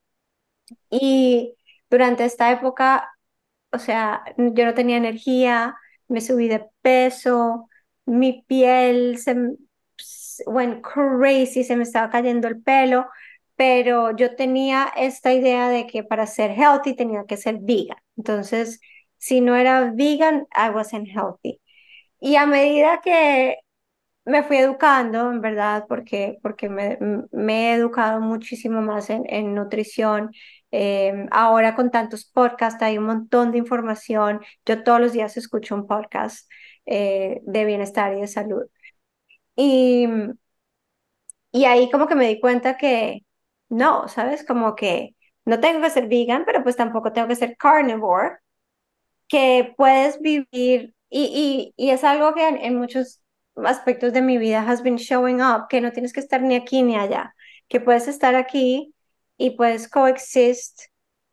[0.90, 1.56] Y
[1.90, 3.10] durante esta época,
[3.72, 5.76] o sea, yo no tenía energía,
[6.08, 7.68] me subí de peso,
[8.06, 9.34] mi piel se
[10.46, 13.06] went crazy, se me estaba cayendo el pelo,
[13.56, 17.98] pero yo tenía esta idea de que para ser healthy tenía que ser vegan.
[18.16, 18.80] Entonces,
[19.16, 21.60] si no era vegan, I wasn't healthy.
[22.20, 23.58] Y a medida que
[24.24, 26.98] me fui educando, en verdad, porque, porque me,
[27.32, 30.32] me he educado muchísimo más en, en nutrición
[30.70, 34.40] Em, ahora con tantos podcasts hay un montón de información.
[34.66, 36.50] Yo todos los días escucho un podcast
[36.86, 38.62] eh, de bienestar y de salud.
[39.56, 40.06] Y,
[41.52, 43.24] y ahí como que me di cuenta que
[43.68, 44.44] no, ¿sabes?
[44.44, 48.38] Como que no tengo que ser vegan, pero pues tampoco tengo que ser carnivore,
[49.28, 53.22] que puedes vivir y, y, y es algo que en, en muchos
[53.56, 56.82] aspectos de mi vida has been showing up, que no tienes que estar ni aquí
[56.82, 57.34] ni allá,
[57.68, 58.94] que puedes estar aquí
[59.38, 60.82] y puedes coexist,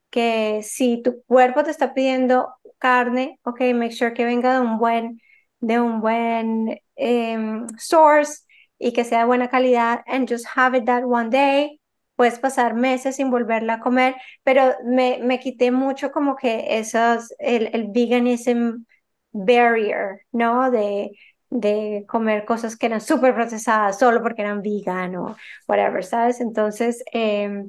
[0.10, 2.49] que si tu cuerpo te está pidiendo
[2.80, 5.22] carne, ok, make sure que venga de un buen,
[5.60, 8.43] de un buen em, source
[8.80, 11.80] y que sea de buena calidad, and just have it that one day.
[12.16, 17.34] Puedes pasar meses sin volverla a comer, pero me, me quité mucho como que esos,
[17.39, 18.86] el, el veganism
[19.34, 20.72] barrier, ¿no?
[20.72, 21.12] De,
[21.49, 25.36] de comer cosas que eran súper procesadas solo porque eran vegan o
[25.68, 26.39] whatever, ¿sabes?
[26.41, 27.66] Entonces, eh,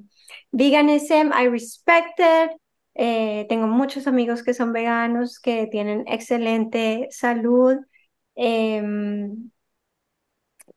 [0.52, 2.50] veganism, I respect it.
[2.94, 7.76] Eh, tengo muchos amigos que son veganos, que tienen excelente salud.
[8.34, 9.50] Em,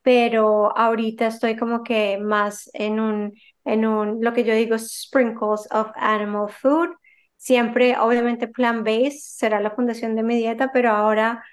[0.01, 3.33] pero ahorita estoy como que más en un,
[3.65, 6.89] en un, lo que yo digo, sprinkles of animal food.
[7.37, 11.43] Siempre, obviamente, plant-based será la fundación de mi dieta, pero ahora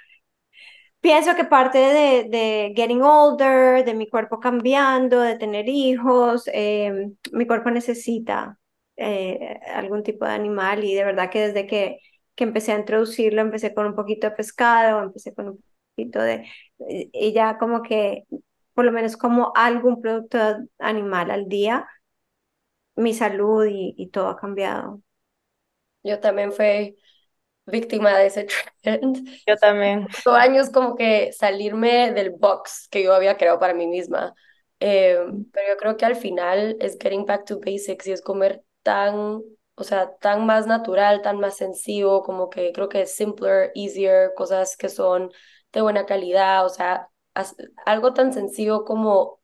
[1.07, 7.13] pienso que parte de, de getting older, de mi cuerpo cambiando, de tener hijos, eh,
[7.33, 8.59] mi cuerpo necesita
[8.97, 12.01] eh, algún tipo de animal y de verdad que desde que,
[12.35, 16.45] que empecé a introducirlo, empecé con un poquito de pescado, empecé con un poquito de,
[17.13, 18.25] y ya como que
[18.75, 20.39] por lo menos como algún producto
[20.81, 21.87] animal al día,
[22.97, 25.01] mi salud y, y todo ha cambiado.
[26.03, 26.97] Yo también fui
[27.67, 28.47] víctima de ese
[28.83, 29.29] trend.
[29.47, 30.07] Yo también.
[30.25, 34.35] Dos años como que salirme del box que yo había creado para mí misma.
[34.81, 35.19] Eh,
[35.53, 39.41] pero yo creo que al final es getting back to basics y es comer tan,
[39.75, 44.33] o sea, tan más natural, tan más sencillo, como que creo que es simpler, easier,
[44.35, 45.33] cosas que son
[45.73, 47.09] de buena calidad, o sea,
[47.85, 49.36] algo tan sencillo como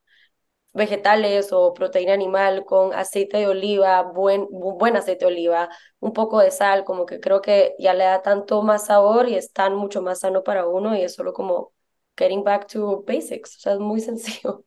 [0.73, 5.69] vegetales o proteína animal con aceite de oliva, buen, buen aceite de oliva,
[5.99, 9.35] un poco de sal, como que creo que ya le da tanto más sabor y
[9.35, 11.73] es tan mucho más sano para uno y es solo como
[12.17, 14.65] getting back to basics, o sea, es muy sencillo.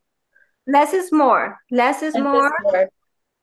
[0.65, 2.49] Less is more, less is more.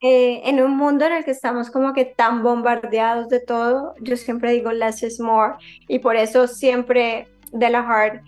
[0.00, 4.16] Eh, en un mundo en el que estamos como que tan bombardeados de todo, yo
[4.18, 5.54] siempre digo less is more
[5.88, 8.22] y por eso siempre de la Heart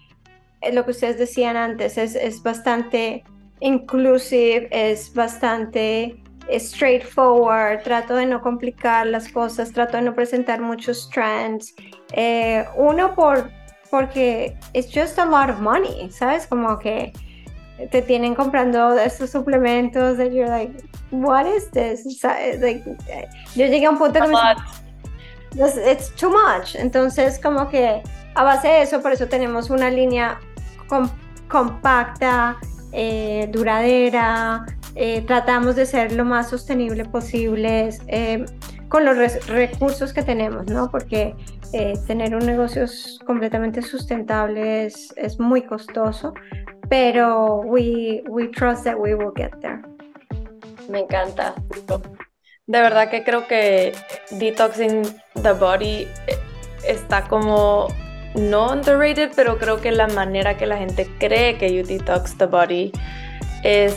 [0.63, 3.25] eh, lo que ustedes decían antes, es, es bastante
[3.61, 6.23] inclusive, es bastante
[6.59, 11.75] straightforward, trato de no complicar las cosas, trato de no presentar muchos trends.
[12.13, 13.51] Eh, uno por
[13.91, 16.47] porque it's just a lot of money, ¿sabes?
[16.47, 17.13] Como que
[17.91, 20.73] te tienen comprando estos suplementos that you're like,
[21.11, 22.05] what is this?
[22.61, 22.85] Like,
[23.55, 24.37] yo llegué a un punto que me
[25.91, 26.75] it's too much.
[26.75, 28.03] Entonces, como que
[28.35, 30.39] a base de eso, por eso tenemos una línea
[31.49, 32.57] compacta,
[32.93, 38.45] eh, duradera, eh, tratamos de ser lo más sostenible posible eh,
[38.89, 40.91] con los recursos que tenemos, ¿no?
[40.91, 41.35] Porque
[42.07, 42.87] tener un negocio
[43.27, 46.33] completamente sustentable es, es muy costoso,
[46.89, 49.83] pero we, we trust that we will get there.
[50.89, 51.55] Me encanta.
[52.67, 53.93] De verdad que creo que
[54.31, 55.03] detoxing
[55.43, 56.09] the body
[56.87, 57.89] está como
[58.37, 62.47] no underrated, pero creo que la manera que la gente cree que you detox the
[62.47, 62.93] body
[63.63, 63.97] es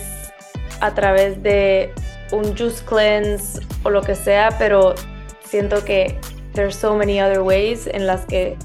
[0.82, 1.94] a través de
[2.32, 4.96] un juice cleanse o lo que sea, pero
[5.44, 6.18] siento que
[6.54, 8.58] there's so many other ways en las que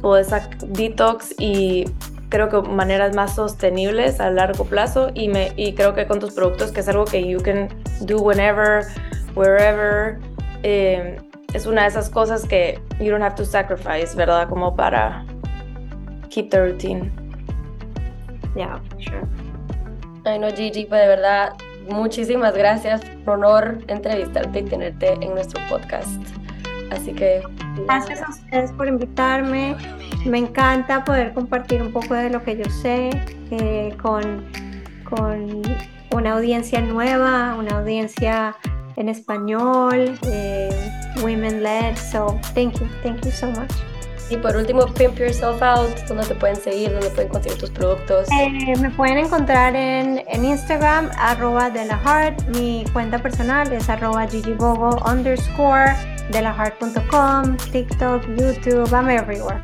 [0.00, 0.28] puedes
[0.68, 1.84] detox y
[2.28, 6.32] creo que maneras más sostenibles a largo plazo y, me, y creo que con tus
[6.32, 7.68] productos que es algo que you can
[8.00, 8.86] do whenever,
[9.34, 10.18] wherever.
[10.62, 11.18] Eh,
[11.54, 14.48] es una de esas cosas que you don't have to sacrifice, ¿verdad?
[14.48, 15.24] Como para
[16.30, 17.12] keep the routine.
[18.54, 19.26] Yeah, sure.
[20.24, 21.52] Ay, no, Gigi, pues de verdad,
[21.90, 23.02] muchísimas gracias.
[23.24, 26.20] Por honor entrevistarte y tenerte en nuestro podcast.
[26.90, 27.42] Así que.
[27.86, 29.76] Gracias a ustedes por invitarme.
[30.24, 33.10] Me encanta poder compartir un poco de lo que yo sé
[33.50, 34.44] eh, con,
[35.04, 35.62] con
[36.12, 38.56] una audiencia nueva, una audiencia
[38.96, 40.70] en español, eh,
[41.22, 41.96] women led.
[41.96, 43.72] So thank you, thank you so much.
[44.30, 46.90] Y por último, Pimp Yourself Out, ¿dónde te pueden seguir?
[46.90, 48.28] ¿Dónde pueden conseguir tus productos?
[48.30, 52.42] Eh, me pueden encontrar en, en, Instagram, arroba de la heart.
[52.56, 55.94] Mi cuenta personal es arroba gigibogo underscore
[56.30, 59.60] de la heart.com, TikTok, YouTube, I'm everywhere.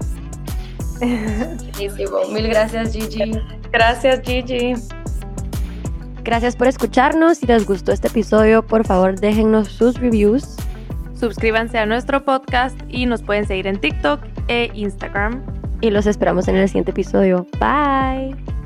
[1.00, 2.26] Buenísimo.
[2.30, 3.40] Mil gracias, Gigi.
[3.72, 4.74] Gracias, Gigi.
[6.24, 7.38] Gracias por escucharnos.
[7.38, 10.56] Si les gustó este episodio, por favor déjennos sus reviews.
[11.14, 15.42] Suscríbanse a nuestro podcast y nos pueden seguir en TikTok e Instagram.
[15.80, 17.46] Y los esperamos en el siguiente episodio.
[17.60, 18.57] Bye.